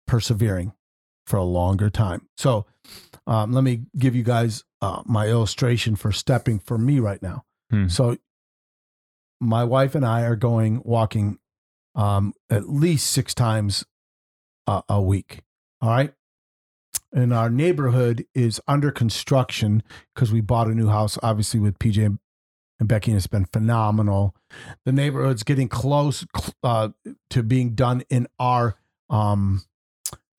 persevering 0.07 0.73
for 1.27 1.37
a 1.37 1.45
longer 1.45 1.91
time. 1.91 2.29
So 2.37 2.67
um, 3.27 3.53
let 3.53 3.63
me 3.63 3.83
give 3.97 4.17
you 4.17 4.23
guys 4.23 4.65
uh, 4.81 5.03
my 5.05 5.29
illustration 5.29 5.97
for 5.97 6.13
stepping 6.13 6.59
for 6.59 6.79
me 6.79 6.99
right 6.99 7.23
now. 7.23 7.45
Hmm. 7.71 7.89
So 7.89 8.17
my 9.41 9.65
wife 9.65 9.95
and 9.95 10.05
I 10.05 10.23
are 10.23 10.37
going 10.37 10.83
walking 10.85 11.39
um, 11.95 12.35
at 12.51 12.69
least 12.69 13.11
six 13.11 13.35
times 13.35 13.85
a, 14.67 14.83
a 14.89 15.03
week. 15.03 15.43
All 15.81 15.91
right. 15.91 16.13
And 17.13 17.33
our 17.33 17.49
neighborhood 17.49 18.27
is 18.35 18.61
under 18.67 18.91
construction 18.91 19.83
because 20.15 20.33
we 20.33 20.41
bought 20.41 20.67
a 20.67 20.75
new 20.75 20.89
house, 20.89 21.19
obviously, 21.23 21.61
with 21.61 21.79
PJ 21.79 22.19
and 22.79 22.89
Becky, 22.89 23.11
and 23.11 23.17
it's 23.17 23.27
been 23.27 23.47
phenomenal. 23.47 24.35
The 24.85 24.93
neighborhood's 24.93 25.43
getting 25.43 25.69
close 25.69 26.27
uh, 26.63 26.91
to 27.31 27.43
being 27.43 27.75
done 27.75 28.03
in 28.11 28.27
our 28.39 28.77
um, 29.09 29.63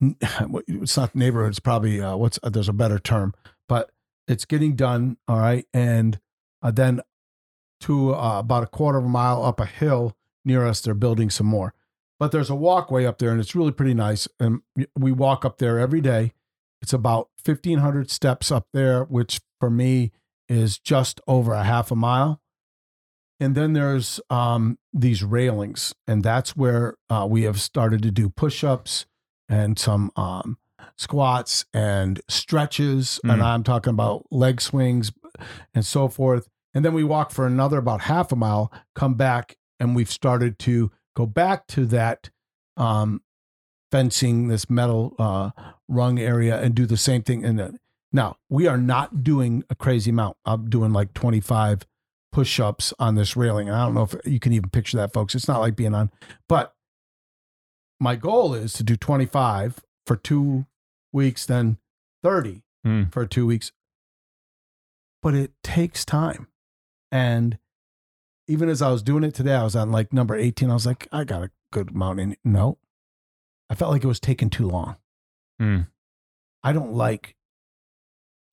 it's 0.00 0.96
not 0.96 1.14
neighborhood. 1.14 1.50
It's 1.50 1.60
probably 1.60 2.00
uh, 2.00 2.16
what's 2.16 2.38
uh, 2.42 2.50
there's 2.50 2.68
a 2.68 2.74
better 2.74 2.98
term, 2.98 3.34
but 3.68 3.90
it's 4.26 4.44
getting 4.44 4.76
done. 4.76 5.16
All 5.26 5.38
right, 5.38 5.66
and 5.72 6.20
uh, 6.62 6.70
then 6.70 7.00
to 7.80 8.14
uh, 8.14 8.38
about 8.40 8.62
a 8.62 8.66
quarter 8.66 8.98
of 8.98 9.04
a 9.04 9.08
mile 9.08 9.44
up 9.44 9.60
a 9.60 9.66
hill 9.66 10.16
near 10.44 10.66
us, 10.66 10.80
they're 10.80 10.94
building 10.94 11.30
some 11.30 11.46
more. 11.46 11.74
But 12.18 12.32
there's 12.32 12.50
a 12.50 12.54
walkway 12.54 13.04
up 13.04 13.18
there, 13.18 13.30
and 13.30 13.40
it's 13.40 13.54
really 13.54 13.70
pretty 13.72 13.94
nice. 13.94 14.26
And 14.40 14.60
we 14.96 15.12
walk 15.12 15.44
up 15.44 15.58
there 15.58 15.78
every 15.78 16.00
day. 16.00 16.32
It's 16.82 16.92
about 16.92 17.28
1,500 17.44 18.10
steps 18.10 18.50
up 18.50 18.66
there, 18.72 19.04
which 19.04 19.40
for 19.60 19.70
me 19.70 20.10
is 20.48 20.78
just 20.78 21.20
over 21.28 21.52
a 21.52 21.62
half 21.64 21.90
a 21.90 21.96
mile. 21.96 22.40
And 23.40 23.54
then 23.54 23.72
there's 23.72 24.20
um, 24.30 24.78
these 24.92 25.22
railings, 25.22 25.94
and 26.08 26.24
that's 26.24 26.56
where 26.56 26.96
uh, 27.08 27.26
we 27.30 27.42
have 27.42 27.60
started 27.60 28.02
to 28.02 28.10
do 28.10 28.28
push 28.28 28.64
ups 28.64 29.06
and 29.48 29.78
some 29.78 30.10
um, 30.16 30.58
squats 30.96 31.64
and 31.72 32.20
stretches. 32.28 33.20
And 33.22 33.40
Mm. 33.40 33.44
I'm 33.44 33.62
talking 33.62 33.92
about 33.92 34.26
leg 34.32 34.60
swings 34.60 35.12
and 35.72 35.86
so 35.86 36.08
forth. 36.08 36.48
And 36.74 36.84
then 36.84 36.92
we 36.94 37.04
walk 37.04 37.30
for 37.30 37.46
another 37.46 37.78
about 37.78 38.02
half 38.02 38.30
a 38.32 38.36
mile, 38.36 38.72
come 38.94 39.14
back, 39.14 39.56
and 39.80 39.96
we've 39.96 40.10
started 40.10 40.58
to 40.60 40.90
go 41.16 41.26
back 41.26 41.66
to 41.68 41.86
that 41.86 42.30
um, 42.76 43.22
fencing, 43.90 44.48
this 44.48 44.68
metal 44.68 45.14
uh, 45.18 45.50
rung 45.88 46.18
area, 46.18 46.60
and 46.60 46.74
do 46.74 46.86
the 46.86 46.96
same 46.96 47.22
thing. 47.22 47.44
And 47.44 47.78
now 48.12 48.36
we 48.48 48.66
are 48.66 48.76
not 48.78 49.24
doing 49.24 49.64
a 49.70 49.74
crazy 49.74 50.10
amount. 50.10 50.36
I'm 50.44 50.68
doing 50.68 50.92
like 50.92 51.14
25 51.14 51.86
push 52.30 52.60
ups 52.60 52.92
on 52.98 53.14
this 53.14 53.36
railing. 53.36 53.68
And 53.68 53.76
I 53.76 53.84
don't 53.86 53.94
know 53.94 54.02
if 54.02 54.14
you 54.26 54.38
can 54.38 54.52
even 54.52 54.68
picture 54.70 54.98
that, 54.98 55.12
folks. 55.12 55.34
It's 55.34 55.48
not 55.48 55.60
like 55.60 55.74
being 55.74 55.94
on, 55.94 56.10
but 56.48 56.74
my 57.98 58.14
goal 58.14 58.54
is 58.54 58.74
to 58.74 58.82
do 58.84 58.94
25 58.96 59.80
for 60.06 60.16
two 60.16 60.66
weeks, 61.12 61.46
then 61.46 61.78
30 62.22 62.62
Hmm. 62.84 63.04
for 63.10 63.26
two 63.26 63.44
weeks. 63.46 63.72
But 65.22 65.34
it 65.34 65.52
takes 65.64 66.04
time. 66.04 66.46
And 67.10 67.58
even 68.46 68.68
as 68.68 68.82
I 68.82 68.90
was 68.90 69.02
doing 69.02 69.24
it 69.24 69.34
today, 69.34 69.54
I 69.54 69.64
was 69.64 69.76
on 69.76 69.92
like 69.92 70.12
number 70.12 70.36
18. 70.36 70.70
I 70.70 70.74
was 70.74 70.86
like, 70.86 71.06
I 71.12 71.24
got 71.24 71.42
a 71.42 71.50
good 71.72 71.90
amount 71.90 72.20
in. 72.20 72.36
No, 72.44 72.78
I 73.70 73.74
felt 73.74 73.90
like 73.92 74.04
it 74.04 74.08
was 74.08 74.20
taking 74.20 74.50
too 74.50 74.68
long. 74.68 74.96
Hmm. 75.58 75.80
I 76.62 76.72
don't 76.72 76.92
like 76.92 77.36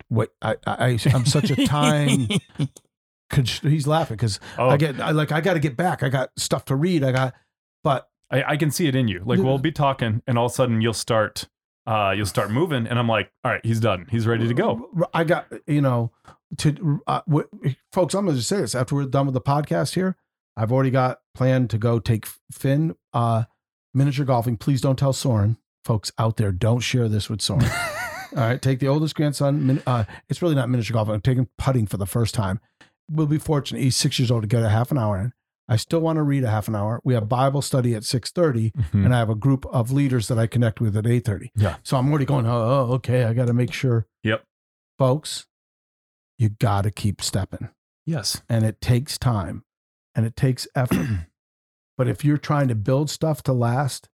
what 0.09 0.31
I, 0.41 0.55
I 0.67 0.99
I'm 1.05 1.25
such 1.25 1.49
a 1.51 1.65
time. 1.65 2.27
He's 3.61 3.87
laughing 3.87 4.15
because 4.17 4.39
Oh, 4.57 4.69
I 4.69 4.77
get 4.77 4.99
I 4.99 5.11
like 5.11 5.31
I 5.31 5.41
got 5.41 5.55
to 5.55 5.59
get 5.59 5.75
back. 5.75 6.03
I 6.03 6.09
got 6.09 6.29
stuff 6.37 6.65
to 6.65 6.75
read. 6.75 7.03
I 7.03 7.11
got, 7.11 7.33
but 7.83 8.07
I, 8.31 8.43
I 8.43 8.57
can 8.57 8.71
see 8.71 8.87
it 8.87 8.95
in 8.95 9.07
you. 9.07 9.23
Like 9.25 9.39
we'll 9.39 9.57
be 9.57 9.71
talking, 9.71 10.21
and 10.27 10.37
all 10.37 10.45
of 10.45 10.51
a 10.51 10.55
sudden 10.55 10.81
you'll 10.81 10.93
start, 10.93 11.47
uh, 11.87 12.13
you'll 12.15 12.25
start 12.27 12.51
moving, 12.51 12.87
and 12.87 12.97
I'm 12.99 13.07
like, 13.07 13.31
all 13.43 13.51
right, 13.51 13.65
he's 13.65 13.79
done. 13.79 14.07
He's 14.09 14.25
ready 14.27 14.47
to 14.47 14.53
go. 14.53 14.89
I 15.13 15.23
got 15.23 15.47
you 15.67 15.81
know 15.81 16.11
to 16.57 17.01
uh, 17.07 17.21
what, 17.25 17.47
folks. 17.91 18.13
I'm 18.13 18.25
going 18.25 18.37
to 18.37 18.43
say 18.43 18.57
this 18.57 18.75
after 18.75 18.95
we're 18.95 19.05
done 19.05 19.25
with 19.25 19.33
the 19.33 19.41
podcast 19.41 19.93
here. 19.95 20.15
I've 20.57 20.71
already 20.71 20.91
got 20.91 21.19
planned 21.33 21.69
to 21.71 21.77
go 21.77 21.99
take 21.99 22.25
Finn 22.51 22.95
uh, 23.13 23.43
miniature 23.93 24.25
golfing. 24.25 24.57
Please 24.57 24.79
don't 24.81 24.97
tell 24.97 25.11
Soren, 25.13 25.57
folks 25.83 26.11
out 26.17 26.37
there. 26.37 26.51
Don't 26.51 26.79
share 26.79 27.09
this 27.09 27.29
with 27.29 27.41
Soren. 27.41 27.65
All 28.35 28.41
right, 28.41 28.61
take 28.61 28.79
the 28.79 28.87
oldest 28.87 29.15
grandson. 29.15 29.65
min- 29.67 29.83
Uh, 29.87 30.03
it's 30.29 30.41
really 30.41 30.55
not 30.55 30.69
miniature 30.69 30.93
golfing. 30.93 31.13
I'm 31.13 31.21
taking 31.21 31.47
putting 31.57 31.87
for 31.87 31.97
the 31.97 32.05
first 32.05 32.33
time. 32.33 32.59
We'll 33.09 33.27
be 33.27 33.37
fortunate. 33.37 33.81
He's 33.81 33.95
six 33.95 34.17
years 34.17 34.31
old 34.31 34.41
to 34.43 34.47
get 34.47 34.63
a 34.63 34.69
half 34.69 34.91
an 34.91 34.97
hour 34.97 35.17
in. 35.19 35.33
I 35.67 35.77
still 35.77 35.99
want 35.99 36.17
to 36.17 36.23
read 36.23 36.43
a 36.43 36.49
half 36.49 36.67
an 36.67 36.75
hour. 36.75 37.01
We 37.03 37.15
have 37.15 37.27
Bible 37.27 37.61
study 37.61 37.95
at 37.95 38.03
six 38.03 38.31
thirty, 38.31 38.71
Mhm. 38.71 39.05
and 39.05 39.15
I 39.15 39.17
have 39.19 39.29
a 39.29 39.35
group 39.35 39.65
of 39.67 39.91
leaders 39.91 40.27
that 40.27 40.37
I 40.37 40.47
connect 40.47 40.79
with 40.79 40.95
at 40.95 41.07
eight 41.07 41.25
thirty. 41.25 41.51
Yeah. 41.55 41.77
So 41.83 41.97
I'm 41.97 42.07
already 42.09 42.25
going. 42.25 42.45
Oh, 42.45 42.51
oh 42.89 42.93
okay. 42.95 43.23
I 43.23 43.33
got 43.33 43.47
to 43.47 43.53
make 43.53 43.73
sure. 43.73 44.05
Yep. 44.23 44.43
folks, 44.99 45.45
you 46.37 46.49
got 46.49 46.81
to 46.83 46.91
keep 46.91 47.21
stepping, 47.21 47.69
Yes. 48.05 48.41
and 48.49 48.65
it 48.65 48.81
takes 48.81 49.17
time, 49.17 49.63
and 50.15 50.25
it 50.25 50.35
takes 50.35 50.67
effort. 50.75 51.27
but 51.97 52.07
if 52.07 52.23
you're 52.25 52.37
trying 52.37 52.67
to 52.67 52.75
build 52.75 53.09
stuff 53.09 53.41
to 53.43 53.53
last, 53.53 54.09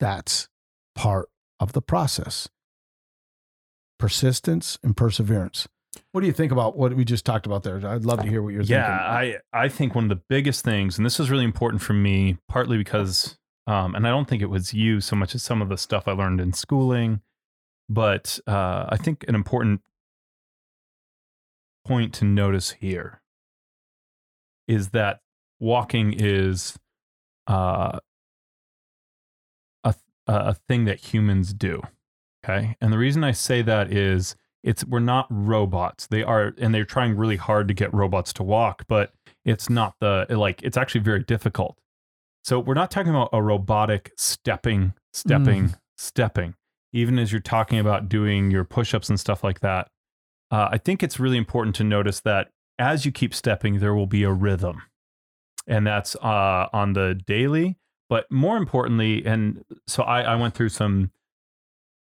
that's 0.00 0.48
part 0.94 1.28
of 1.60 1.72
the 1.72 1.82
process. 1.82 2.48
Persistence 3.98 4.78
and 4.84 4.96
perseverance. 4.96 5.66
What 6.12 6.20
do 6.20 6.28
you 6.28 6.32
think 6.32 6.52
about 6.52 6.76
what 6.76 6.94
we 6.94 7.04
just 7.04 7.24
talked 7.24 7.46
about 7.46 7.64
there? 7.64 7.84
I'd 7.84 8.04
love 8.04 8.20
to 8.22 8.28
hear 8.28 8.42
what 8.42 8.50
you're 8.52 8.62
yeah 8.62 9.18
thinking. 9.20 9.40
i 9.54 9.64
i 9.64 9.68
think 9.68 9.94
one 9.94 10.04
of 10.04 10.10
the 10.10 10.22
biggest 10.28 10.64
things 10.64 10.96
and 10.98 11.04
this 11.04 11.18
is 11.18 11.30
really 11.30 11.44
important 11.44 11.82
for 11.82 11.94
me 11.94 12.36
partly 12.48 12.76
because 12.78 13.36
um 13.66 13.94
and 13.96 14.06
i 14.06 14.10
don't 14.10 14.28
think 14.28 14.40
it 14.42 14.46
was 14.50 14.72
you 14.72 15.00
so 15.00 15.16
much 15.16 15.34
as 15.34 15.42
some 15.42 15.60
of 15.62 15.68
the 15.68 15.76
stuff 15.76 16.06
i 16.06 16.12
learned 16.12 16.40
in 16.40 16.52
schooling 16.52 17.20
but 17.88 18.38
uh 18.46 18.86
i 18.90 18.96
think 18.96 19.24
an 19.26 19.34
important 19.34 19.80
point 21.88 22.12
to 22.14 22.24
notice 22.24 22.72
here 22.72 23.22
is 24.66 24.90
that 24.90 25.20
walking 25.58 26.12
is 26.12 26.78
uh 27.46 27.98
a 29.84 29.94
a 30.26 30.54
thing 30.68 30.84
that 30.84 31.00
humans 31.00 31.54
do 31.54 31.80
okay? 32.44 32.76
And 32.80 32.92
the 32.92 32.98
reason 32.98 33.24
i 33.24 33.32
say 33.32 33.62
that 33.62 33.90
is 33.90 34.36
it's 34.62 34.84
we're 34.84 34.98
not 35.00 35.26
robots. 35.30 36.06
They 36.06 36.22
are 36.22 36.52
and 36.58 36.74
they're 36.74 36.84
trying 36.84 37.16
really 37.16 37.36
hard 37.36 37.68
to 37.68 37.74
get 37.74 37.92
robots 37.94 38.32
to 38.34 38.42
walk 38.42 38.84
but 38.88 39.12
it's 39.46 39.70
not 39.70 39.94
the 40.00 40.26
like 40.28 40.62
it's 40.62 40.76
actually 40.76 41.00
very 41.00 41.22
difficult. 41.22 41.78
So 42.44 42.60
we're 42.60 42.74
not 42.74 42.90
talking 42.90 43.10
about 43.10 43.30
a 43.32 43.42
robotic 43.42 44.12
stepping 44.16 44.92
stepping 45.12 45.74
stepping. 45.96 46.54
Even 46.92 47.18
as 47.18 47.32
you're 47.32 47.40
talking 47.40 47.78
about 47.78 48.08
doing 48.08 48.50
your 48.50 48.64
push-ups 48.64 49.08
and 49.08 49.18
stuff 49.18 49.42
like 49.42 49.60
that 49.60 49.88
uh, 50.50 50.68
i 50.70 50.78
think 50.78 51.02
it's 51.02 51.20
really 51.20 51.38
important 51.38 51.74
to 51.76 51.84
notice 51.84 52.20
that 52.20 52.48
as 52.78 53.04
you 53.04 53.12
keep 53.12 53.34
stepping 53.34 53.78
there 53.78 53.94
will 53.94 54.06
be 54.06 54.22
a 54.22 54.32
rhythm 54.32 54.82
and 55.66 55.86
that's 55.86 56.16
uh, 56.16 56.68
on 56.72 56.92
the 56.94 57.20
daily 57.26 57.76
but 58.08 58.30
more 58.30 58.56
importantly 58.56 59.24
and 59.26 59.64
so 59.86 60.02
I, 60.02 60.22
I 60.22 60.34
went 60.36 60.54
through 60.54 60.70
some 60.70 61.10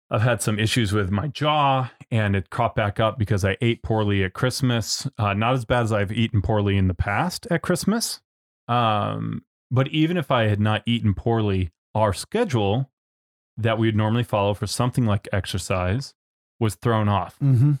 I've 0.09 0.21
had 0.21 0.41
some 0.41 0.57
issues 0.57 0.93
with 0.93 1.11
my 1.11 1.27
jaw, 1.27 1.91
and 2.11 2.33
it 2.33 2.49
cropped 2.49 2.77
back 2.77 2.97
up 2.97 3.19
because 3.19 3.43
I 3.43 3.57
ate 3.59 3.83
poorly 3.83 4.23
at 4.23 4.31
Christmas. 4.33 5.05
Uh, 5.17 5.33
not 5.33 5.53
as 5.53 5.65
bad 5.65 5.83
as 5.83 5.91
I've 5.91 6.13
eaten 6.13 6.41
poorly 6.41 6.77
in 6.77 6.87
the 6.87 6.93
past 6.93 7.45
at 7.51 7.61
Christmas. 7.61 8.21
Um, 8.69 9.43
But 9.69 9.89
even 9.89 10.15
if 10.15 10.31
I 10.31 10.43
had 10.47 10.61
not 10.61 10.81
eaten 10.85 11.13
poorly, 11.13 11.71
our 11.93 12.13
schedule 12.13 12.89
that 13.57 13.77
we 13.77 13.87
would 13.87 13.97
normally 13.97 14.23
follow 14.23 14.53
for 14.53 14.65
something 14.65 15.05
like 15.05 15.27
exercise 15.33 16.13
was 16.57 16.75
thrown 16.75 17.09
off. 17.09 17.35
Mm-hmm. 17.43 17.73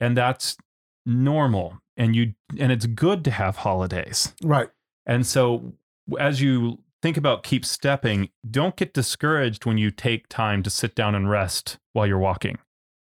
And 0.00 0.16
that's 0.16 0.56
normal. 1.06 1.78
And 1.96 2.14
you 2.14 2.34
and 2.58 2.70
it's 2.70 2.86
good 2.86 3.24
to 3.24 3.30
have 3.30 3.56
holidays. 3.58 4.34
Right. 4.42 4.68
And 5.06 5.26
so 5.26 5.72
as 6.18 6.40
you 6.40 6.78
think 7.02 7.16
about 7.16 7.42
keep 7.42 7.64
stepping, 7.64 8.28
don't 8.48 8.76
get 8.76 8.94
discouraged 8.94 9.66
when 9.66 9.78
you 9.78 9.90
take 9.90 10.28
time 10.28 10.62
to 10.62 10.70
sit 10.70 10.94
down 10.94 11.14
and 11.14 11.28
rest 11.28 11.78
while 11.92 12.06
you're 12.06 12.18
walking. 12.18 12.58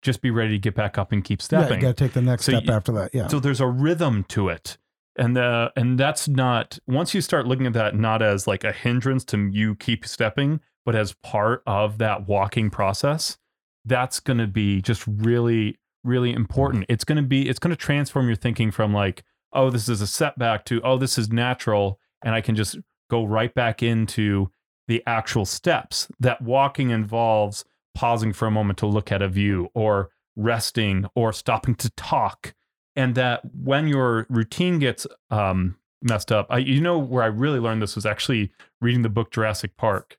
Just 0.02 0.20
be 0.20 0.30
ready 0.30 0.52
to 0.52 0.58
get 0.58 0.74
back 0.74 0.98
up 0.98 1.12
and 1.12 1.22
keep 1.22 1.40
Yeah, 1.40 1.44
stepping. 1.44 1.76
you 1.80 1.82
got 1.82 1.96
to 1.96 2.04
take 2.04 2.12
the 2.12 2.22
next 2.22 2.44
So 2.44 2.52
step 2.52 2.64
you- 2.64 2.72
after 2.72 2.92
that. 2.92 3.14
Yeah. 3.14 3.28
So 3.28 3.38
there's 3.38 3.60
a 3.60 3.66
rhythm 3.68 4.24
to 4.30 4.48
it. 4.48 4.78
And 5.16 5.36
the 5.36 5.70
and 5.76 5.98
that's 5.98 6.26
not 6.26 6.78
once 6.86 7.14
you 7.14 7.20
start 7.20 7.46
looking 7.46 7.66
at 7.66 7.74
that 7.74 7.94
not 7.94 8.22
as 8.22 8.46
like 8.46 8.64
a 8.64 8.72
hindrance 8.72 9.24
to 9.26 9.48
you 9.52 9.74
keep 9.76 10.06
stepping, 10.06 10.60
but 10.84 10.96
as 10.96 11.12
part 11.22 11.62
of 11.66 11.98
that 11.98 12.26
walking 12.26 12.70
process, 12.70 13.36
that's 13.84 14.18
going 14.20 14.38
to 14.38 14.46
be 14.46 14.80
just 14.80 15.04
really 15.06 15.76
really 16.04 16.32
important. 16.32 16.86
It's 16.88 17.04
going 17.04 17.16
to 17.16 17.22
be 17.22 17.48
it's 17.48 17.58
going 17.58 17.70
to 17.70 17.76
transform 17.76 18.26
your 18.26 18.36
thinking 18.36 18.70
from 18.70 18.92
like, 18.92 19.24
oh, 19.52 19.70
this 19.70 19.88
is 19.88 20.00
a 20.00 20.06
setback 20.06 20.64
to 20.66 20.80
oh, 20.82 20.98
this 20.98 21.18
is 21.18 21.30
natural 21.30 21.98
and 22.24 22.34
I 22.34 22.40
can 22.40 22.54
just 22.54 22.78
go 23.10 23.24
right 23.24 23.52
back 23.54 23.82
into 23.82 24.50
the 24.88 25.02
actual 25.06 25.44
steps. 25.44 26.08
That 26.20 26.42
walking 26.42 26.90
involves 26.90 27.64
pausing 27.94 28.32
for 28.32 28.46
a 28.46 28.50
moment 28.50 28.78
to 28.78 28.86
look 28.86 29.12
at 29.12 29.22
a 29.22 29.28
view 29.28 29.68
or 29.74 30.10
resting 30.34 31.06
or 31.14 31.32
stopping 31.32 31.74
to 31.74 31.90
talk 31.90 32.54
and 32.96 33.14
that 33.14 33.42
when 33.54 33.86
your 33.86 34.26
routine 34.28 34.78
gets 34.78 35.06
um, 35.30 35.76
messed 36.02 36.30
up, 36.30 36.46
I, 36.50 36.58
you 36.58 36.80
know 36.80 36.98
where 36.98 37.22
I 37.22 37.26
really 37.26 37.58
learned 37.58 37.82
this 37.82 37.94
was 37.94 38.06
actually 38.06 38.52
reading 38.80 39.02
the 39.02 39.08
book 39.08 39.30
Jurassic 39.30 39.76
Park, 39.76 40.18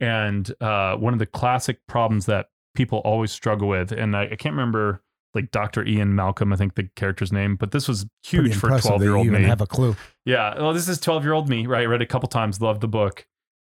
and 0.00 0.52
uh, 0.60 0.96
one 0.96 1.12
of 1.12 1.18
the 1.18 1.26
classic 1.26 1.86
problems 1.86 2.26
that 2.26 2.46
people 2.74 2.98
always 2.98 3.32
struggle 3.32 3.68
with, 3.68 3.92
and 3.92 4.16
I, 4.16 4.24
I 4.24 4.36
can't 4.36 4.54
remember 4.54 5.02
like 5.38 5.52
Dr. 5.52 5.86
Ian 5.86 6.16
Malcolm, 6.16 6.52
I 6.52 6.56
think 6.56 6.74
the 6.74 6.88
character's 6.96 7.32
name, 7.32 7.54
but 7.54 7.70
this 7.70 7.86
was 7.86 8.06
huge 8.24 8.56
for 8.56 8.66
impressive 8.66 8.88
twelve 8.88 9.00
that 9.00 9.04
year 9.06 9.12
you 9.12 9.18
old 9.18 9.28
me. 9.28 9.42
have 9.44 9.60
a 9.60 9.66
clue. 9.66 9.94
Yeah. 10.24 10.60
Well, 10.60 10.72
this 10.72 10.88
is 10.88 10.98
12 10.98 11.24
year 11.24 11.32
old 11.32 11.48
me, 11.48 11.66
right? 11.66 11.82
I 11.82 11.86
read 11.86 12.02
a 12.02 12.06
couple 12.06 12.28
times, 12.28 12.60
loved 12.60 12.80
the 12.80 12.88
book. 12.88 13.26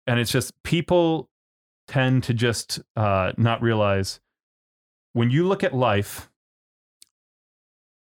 And 0.07 0.19
it's 0.19 0.31
just 0.31 0.51
people 0.63 1.29
tend 1.87 2.23
to 2.23 2.33
just 2.33 2.79
uh, 2.95 3.33
not 3.37 3.61
realize 3.61 4.19
when 5.13 5.29
you 5.29 5.47
look 5.47 5.63
at 5.63 5.73
life 5.73 6.29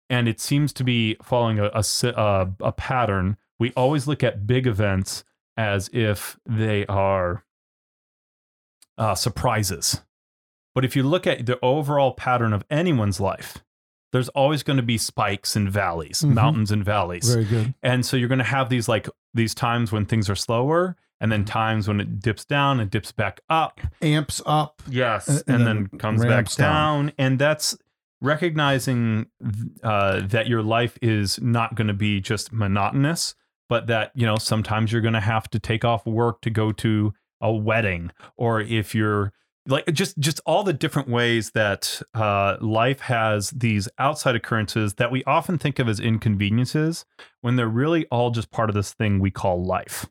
and 0.09 0.27
it 0.27 0.39
seems 0.39 0.71
to 0.73 0.83
be 0.83 1.17
following 1.21 1.59
a, 1.59 1.69
a, 1.73 2.07
uh, 2.17 2.45
a 2.61 2.71
pattern, 2.71 3.37
we 3.59 3.73
always 3.75 4.07
look 4.07 4.23
at 4.23 4.47
big 4.47 4.65
events 4.65 5.23
as 5.57 5.89
if 5.91 6.39
they 6.45 6.85
are 6.85 7.43
uh, 8.97 9.15
surprises. 9.15 10.01
But 10.73 10.85
if 10.85 10.95
you 10.95 11.03
look 11.03 11.27
at 11.27 11.45
the 11.45 11.59
overall 11.61 12.13
pattern 12.13 12.53
of 12.53 12.63
anyone's 12.69 13.19
life, 13.19 13.57
there's 14.13 14.29
always 14.29 14.63
going 14.63 14.77
to 14.77 14.83
be 14.83 14.97
spikes 14.97 15.55
and 15.55 15.69
valleys, 15.71 16.21
Mhm. 16.21 16.33
mountains 16.33 16.71
and 16.71 16.83
valleys. 16.83 17.33
Very 17.33 17.45
good. 17.45 17.73
And 17.81 18.05
so 18.05 18.17
you're 18.17 18.27
going 18.29 18.39
to 18.39 18.43
have 18.45 18.69
these 18.69 18.87
like 18.89 19.07
these 19.33 19.53
times 19.55 19.91
when 19.91 20.05
things 20.05 20.29
are 20.29 20.35
slower 20.35 20.97
and 21.21 21.31
then 21.31 21.45
times 21.45 21.87
when 21.87 22.01
it 22.01 22.19
dips 22.19 22.43
down 22.43 22.79
and 22.79 22.89
dips 22.91 23.11
back 23.11 23.39
up. 23.49 23.79
Amps 24.01 24.41
up. 24.45 24.81
Yes. 24.89 25.27
And- 25.27 25.37
And, 25.47 25.55
and 25.55 25.67
then, 25.67 25.87
then 25.91 25.99
comes 25.99 26.25
back 26.25 26.49
down. 26.55 27.05
down. 27.05 27.11
And 27.17 27.39
that's 27.39 27.77
recognizing 28.21 29.27
uh, 29.83 30.21
that 30.21 30.47
your 30.47 30.61
life 30.63 30.97
is 31.01 31.39
not 31.41 31.75
going 31.75 31.87
to 31.87 31.93
be 31.93 32.19
just 32.21 32.51
monotonous, 32.53 33.35
but 33.69 33.87
that, 33.87 34.11
you 34.15 34.25
know, 34.25 34.35
sometimes 34.37 34.91
you're 34.91 35.01
going 35.01 35.13
to 35.13 35.19
have 35.19 35.49
to 35.51 35.59
take 35.59 35.83
off 35.85 36.05
work 36.05 36.41
to 36.41 36.49
go 36.49 36.71
to 36.71 37.13
a 37.39 37.51
wedding 37.51 38.11
or 38.37 38.61
if 38.61 38.93
you're 38.95 39.31
like 39.67 39.85
just 39.93 40.17
just 40.17 40.39
all 40.45 40.63
the 40.63 40.73
different 40.73 41.07
ways 41.07 41.51
that 41.51 42.01
uh, 42.13 42.57
life 42.59 43.01
has 43.01 43.51
these 43.51 43.87
outside 43.99 44.35
occurrences 44.35 44.95
that 44.95 45.11
we 45.11 45.23
often 45.25 45.57
think 45.57 45.79
of 45.79 45.87
as 45.87 45.99
inconveniences 45.99 47.05
when 47.41 47.55
they're 47.55 47.67
really 47.67 48.05
all 48.07 48.31
just 48.31 48.51
part 48.51 48.69
of 48.69 48.75
this 48.75 48.93
thing 48.93 49.19
we 49.19 49.31
call 49.31 49.63
life. 49.63 50.07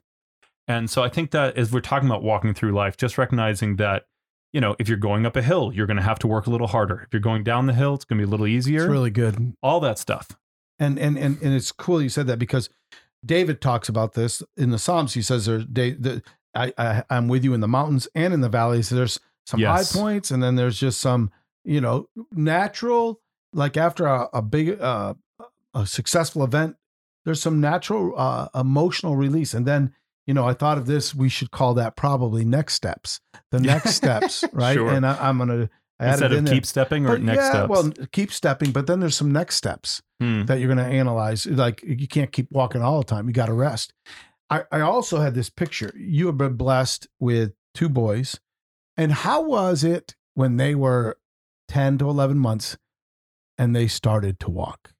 And 0.67 0.89
so 0.89 1.03
I 1.03 1.09
think 1.09 1.31
that 1.31 1.57
as 1.57 1.71
we're 1.71 1.81
talking 1.81 2.07
about 2.07 2.23
walking 2.23 2.53
through 2.53 2.71
life, 2.71 2.95
just 2.95 3.17
recognizing 3.17 3.75
that, 3.75 4.05
you 4.53 4.61
know, 4.61 4.75
if 4.79 4.87
you're 4.87 4.97
going 4.97 5.25
up 5.25 5.35
a 5.35 5.41
hill, 5.41 5.71
you're 5.73 5.87
going 5.87 5.97
to 5.97 6.03
have 6.03 6.19
to 6.19 6.27
work 6.27 6.47
a 6.47 6.49
little 6.49 6.67
harder. 6.67 7.01
If 7.01 7.09
you're 7.11 7.19
going 7.19 7.43
down 7.43 7.65
the 7.65 7.73
hill, 7.73 7.95
it's 7.95 8.05
going 8.05 8.19
to 8.19 8.25
be 8.25 8.27
a 8.27 8.31
little 8.31 8.47
easier. 8.47 8.83
It's 8.83 8.91
really 8.91 9.09
good. 9.09 9.53
all 9.61 9.79
that 9.81 9.99
stuff. 9.99 10.29
And 10.79 10.97
and 10.97 11.17
and 11.17 11.41
and 11.41 11.53
it's 11.53 11.71
cool 11.71 12.01
you 12.01 12.09
said 12.09 12.27
that 12.27 12.39
because 12.39 12.69
David 13.25 13.61
talks 13.61 13.89
about 13.89 14.13
this 14.13 14.41
in 14.57 14.71
the 14.71 14.79
Psalms. 14.79 15.13
He 15.13 15.21
says 15.21 15.45
there's 15.45 15.65
da- 15.65 15.93
the, 15.93 16.23
I, 16.55 16.73
I 16.77 17.03
I'm 17.09 17.27
with 17.27 17.43
you 17.43 17.53
in 17.53 17.59
the 17.59 17.67
mountains 17.67 18.07
and 18.15 18.33
in 18.33 18.41
the 18.41 18.49
valleys. 18.49 18.89
There's 18.89 19.19
some 19.45 19.59
Yes. 19.59 19.93
high 19.93 19.99
points, 19.99 20.31
and 20.31 20.41
then 20.41 20.55
there's 20.55 20.79
just 20.79 20.99
some 20.99 21.31
you 21.63 21.81
know 21.81 22.07
natural. 22.31 23.19
Like 23.53 23.75
after 23.77 24.05
a, 24.05 24.29
a 24.33 24.41
big 24.41 24.79
uh, 24.81 25.13
a 25.73 25.85
successful 25.85 26.43
event, 26.43 26.75
there's 27.25 27.41
some 27.41 27.59
natural 27.59 28.13
uh, 28.17 28.47
emotional 28.55 29.15
release, 29.15 29.53
and 29.53 29.65
then 29.65 29.93
you 30.25 30.33
know 30.33 30.45
I 30.47 30.53
thought 30.53 30.77
of 30.77 30.85
this. 30.85 31.13
We 31.13 31.29
should 31.29 31.51
call 31.51 31.73
that 31.75 31.95
probably 31.95 32.45
next 32.45 32.75
steps. 32.75 33.19
The 33.51 33.59
next 33.59 33.95
steps, 33.95 34.43
right? 34.53 34.73
Sure. 34.75 34.89
And 34.91 35.05
I, 35.05 35.17
I'm 35.27 35.37
gonna 35.37 35.69
I 35.99 36.09
Instead 36.11 36.31
in 36.31 36.39
of 36.39 36.45
there. 36.45 36.53
keep 36.55 36.65
stepping 36.65 37.05
or 37.05 37.09
But 37.09 37.21
next 37.21 37.37
yeah, 37.43 37.49
steps. 37.51 37.69
well, 37.69 37.91
keep 38.11 38.31
stepping, 38.31 38.71
but 38.71 38.87
then 38.87 38.99
there's 39.01 39.15
some 39.17 39.31
next 39.31 39.55
steps 39.55 40.01
Hmm. 40.19 40.45
that 40.45 40.59
you're 40.59 40.67
going 40.73 40.77
to 40.77 40.83
analyze. 40.97 41.45
Like 41.47 41.81
you 41.83 42.07
can't 42.07 42.31
keep 42.31 42.47
walking 42.51 42.81
all 42.83 42.99
the 42.99 43.05
time. 43.05 43.27
You 43.27 43.33
got 43.33 43.47
to 43.47 43.53
rest. 43.53 43.91
I, 44.51 44.63
I 44.71 44.81
also 44.81 45.19
had 45.19 45.33
this 45.33 45.49
picture. 45.49 45.91
You 45.97 46.27
have 46.27 46.37
been 46.37 46.53
blessed 46.53 47.07
with 47.19 47.53
two 47.73 47.89
boys. 47.89 48.39
And 48.97 49.11
how 49.11 49.41
was 49.41 49.83
it 49.83 50.15
when 50.33 50.57
they 50.57 50.75
were 50.75 51.17
10 51.67 51.97
to 51.99 52.09
11 52.09 52.37
months 52.37 52.77
and 53.57 53.75
they 53.75 53.87
started 53.87 54.39
to 54.41 54.49
walk? 54.49 54.93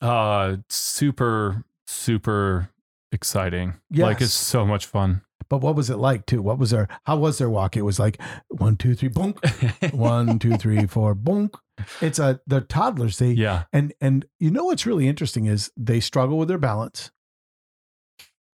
Uh, 0.00 0.56
super, 0.68 1.64
super 1.86 2.70
exciting. 3.12 3.74
Like 3.90 4.20
it's 4.20 4.32
so 4.34 4.66
much 4.66 4.86
fun. 4.86 5.22
But 5.48 5.58
what 5.58 5.76
was 5.76 5.90
it 5.90 5.96
like 5.96 6.24
too? 6.26 6.40
What 6.40 6.58
was 6.58 6.70
their, 6.70 6.88
how 7.04 7.18
was 7.18 7.38
their 7.38 7.50
walk? 7.50 7.76
It 7.76 7.82
was 7.82 7.98
like 7.98 8.20
one, 8.48 8.76
two, 8.76 8.94
three, 8.94 9.08
boom, 9.10 9.34
one, 9.92 10.38
two, 10.38 10.56
three, 10.56 10.86
four, 10.86 11.14
boom. 11.14 11.50
It's 12.00 12.18
a, 12.18 12.40
they're 12.46 12.62
toddlers. 12.62 13.18
They, 13.18 13.32
yeah. 13.32 13.64
And 13.72 13.92
and 14.00 14.24
you 14.38 14.50
know 14.50 14.64
what's 14.64 14.86
really 14.86 15.08
interesting 15.08 15.46
is 15.46 15.70
they 15.76 16.00
struggle 16.00 16.38
with 16.38 16.48
their 16.48 16.58
balance. 16.58 17.10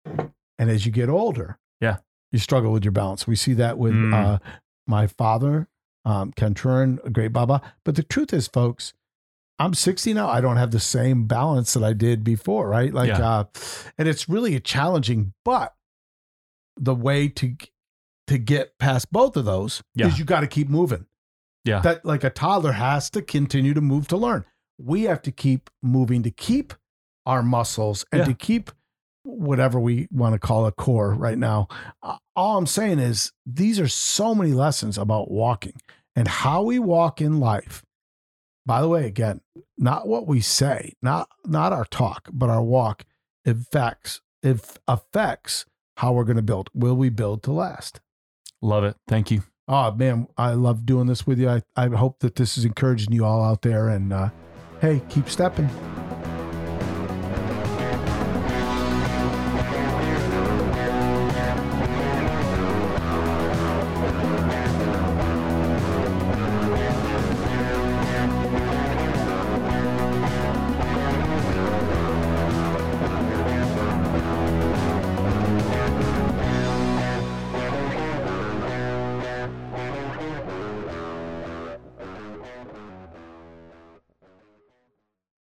And 0.05 0.71
as 0.71 0.87
you 0.87 0.92
get 0.92 1.09
older, 1.09 1.59
Yeah. 1.81 1.99
You 2.32 2.38
struggle 2.38 2.72
with 2.72 2.84
your 2.84 2.92
balance. 2.92 3.26
We 3.26 3.36
see 3.36 3.54
that 3.54 3.78
with 3.78 3.94
Mm. 3.94 4.14
uh, 4.14 4.38
my 4.86 5.06
father, 5.06 5.68
um, 6.04 6.32
Ken 6.32 6.54
Turin, 6.54 6.98
a 7.04 7.10
great 7.10 7.32
Baba. 7.32 7.60
But 7.84 7.96
the 7.96 8.02
truth 8.02 8.32
is, 8.32 8.48
folks, 8.48 8.92
I'm 9.58 9.74
60 9.74 10.14
now. 10.14 10.28
I 10.28 10.40
don't 10.40 10.56
have 10.56 10.70
the 10.70 10.80
same 10.80 11.26
balance 11.26 11.74
that 11.74 11.82
I 11.82 11.92
did 11.92 12.22
before, 12.22 12.68
right? 12.68 12.92
Like, 12.94 13.08
Yeah. 13.08 13.28
uh, 13.28 13.44
and 13.98 14.06
it's 14.08 14.28
really 14.28 14.58
challenging. 14.60 15.32
But 15.44 15.74
the 16.76 16.94
way 16.94 17.28
to 17.28 17.56
to 18.28 18.36
get 18.38 18.76
past 18.78 19.10
both 19.10 19.38
of 19.38 19.46
those 19.46 19.82
Yeah. 19.94 20.08
is 20.08 20.18
you 20.18 20.24
got 20.26 20.40
to 20.40 20.46
keep 20.46 20.68
moving 20.68 21.06
Yeah. 21.64 21.80
that 21.80 22.04
like 22.04 22.22
a 22.24 22.28
toddler 22.30 22.72
has 22.72 23.08
to 23.10 23.22
continue 23.22 23.72
to 23.72 23.80
move 23.80 24.06
to 24.08 24.18
learn. 24.18 24.44
We 24.78 25.04
have 25.04 25.22
to 25.22 25.32
keep 25.32 25.70
moving 25.82 26.22
to 26.24 26.30
keep 26.30 26.74
our 27.24 27.42
muscles 27.42 28.04
and 28.12 28.18
Yeah. 28.20 28.24
to 28.26 28.34
keep 28.34 28.70
whatever 29.28 29.78
we 29.78 30.08
want 30.10 30.34
to 30.34 30.38
call 30.38 30.66
a 30.66 30.72
core 30.72 31.14
right 31.14 31.38
now. 31.38 31.68
Uh, 32.02 32.16
All 32.34 32.58
I'm 32.58 32.66
saying 32.66 32.98
is 32.98 33.32
these 33.46 33.78
are 33.78 33.88
so 33.88 34.34
many 34.34 34.52
lessons 34.52 34.98
about 34.98 35.30
walking 35.30 35.74
and 36.16 36.26
how 36.26 36.62
we 36.62 36.78
walk 36.78 37.20
in 37.20 37.38
life. 37.40 37.84
By 38.66 38.80
the 38.80 38.88
way, 38.88 39.06
again, 39.06 39.40
not 39.76 40.06
what 40.06 40.26
we 40.26 40.40
say, 40.40 40.94
not 41.02 41.28
not 41.46 41.72
our 41.72 41.84
talk, 41.86 42.28
but 42.32 42.50
our 42.50 42.62
walk 42.62 43.04
affects 43.46 44.20
it 44.42 44.78
affects 44.86 45.64
how 45.96 46.12
we're 46.12 46.24
going 46.24 46.36
to 46.36 46.42
build. 46.42 46.70
Will 46.74 46.94
we 46.94 47.08
build 47.08 47.42
to 47.44 47.52
last? 47.52 48.00
Love 48.60 48.84
it. 48.84 48.96
Thank 49.06 49.30
you. 49.30 49.42
Oh 49.68 49.90
man, 49.92 50.28
I 50.36 50.54
love 50.54 50.86
doing 50.86 51.06
this 51.06 51.26
with 51.26 51.38
you. 51.38 51.48
I, 51.48 51.62
I 51.76 51.88
hope 51.88 52.20
that 52.20 52.36
this 52.36 52.56
is 52.58 52.64
encouraging 52.64 53.12
you 53.12 53.24
all 53.24 53.42
out 53.44 53.62
there. 53.62 53.88
And 53.88 54.12
uh, 54.12 54.30
hey, 54.80 55.02
keep 55.08 55.28
stepping. 55.28 55.68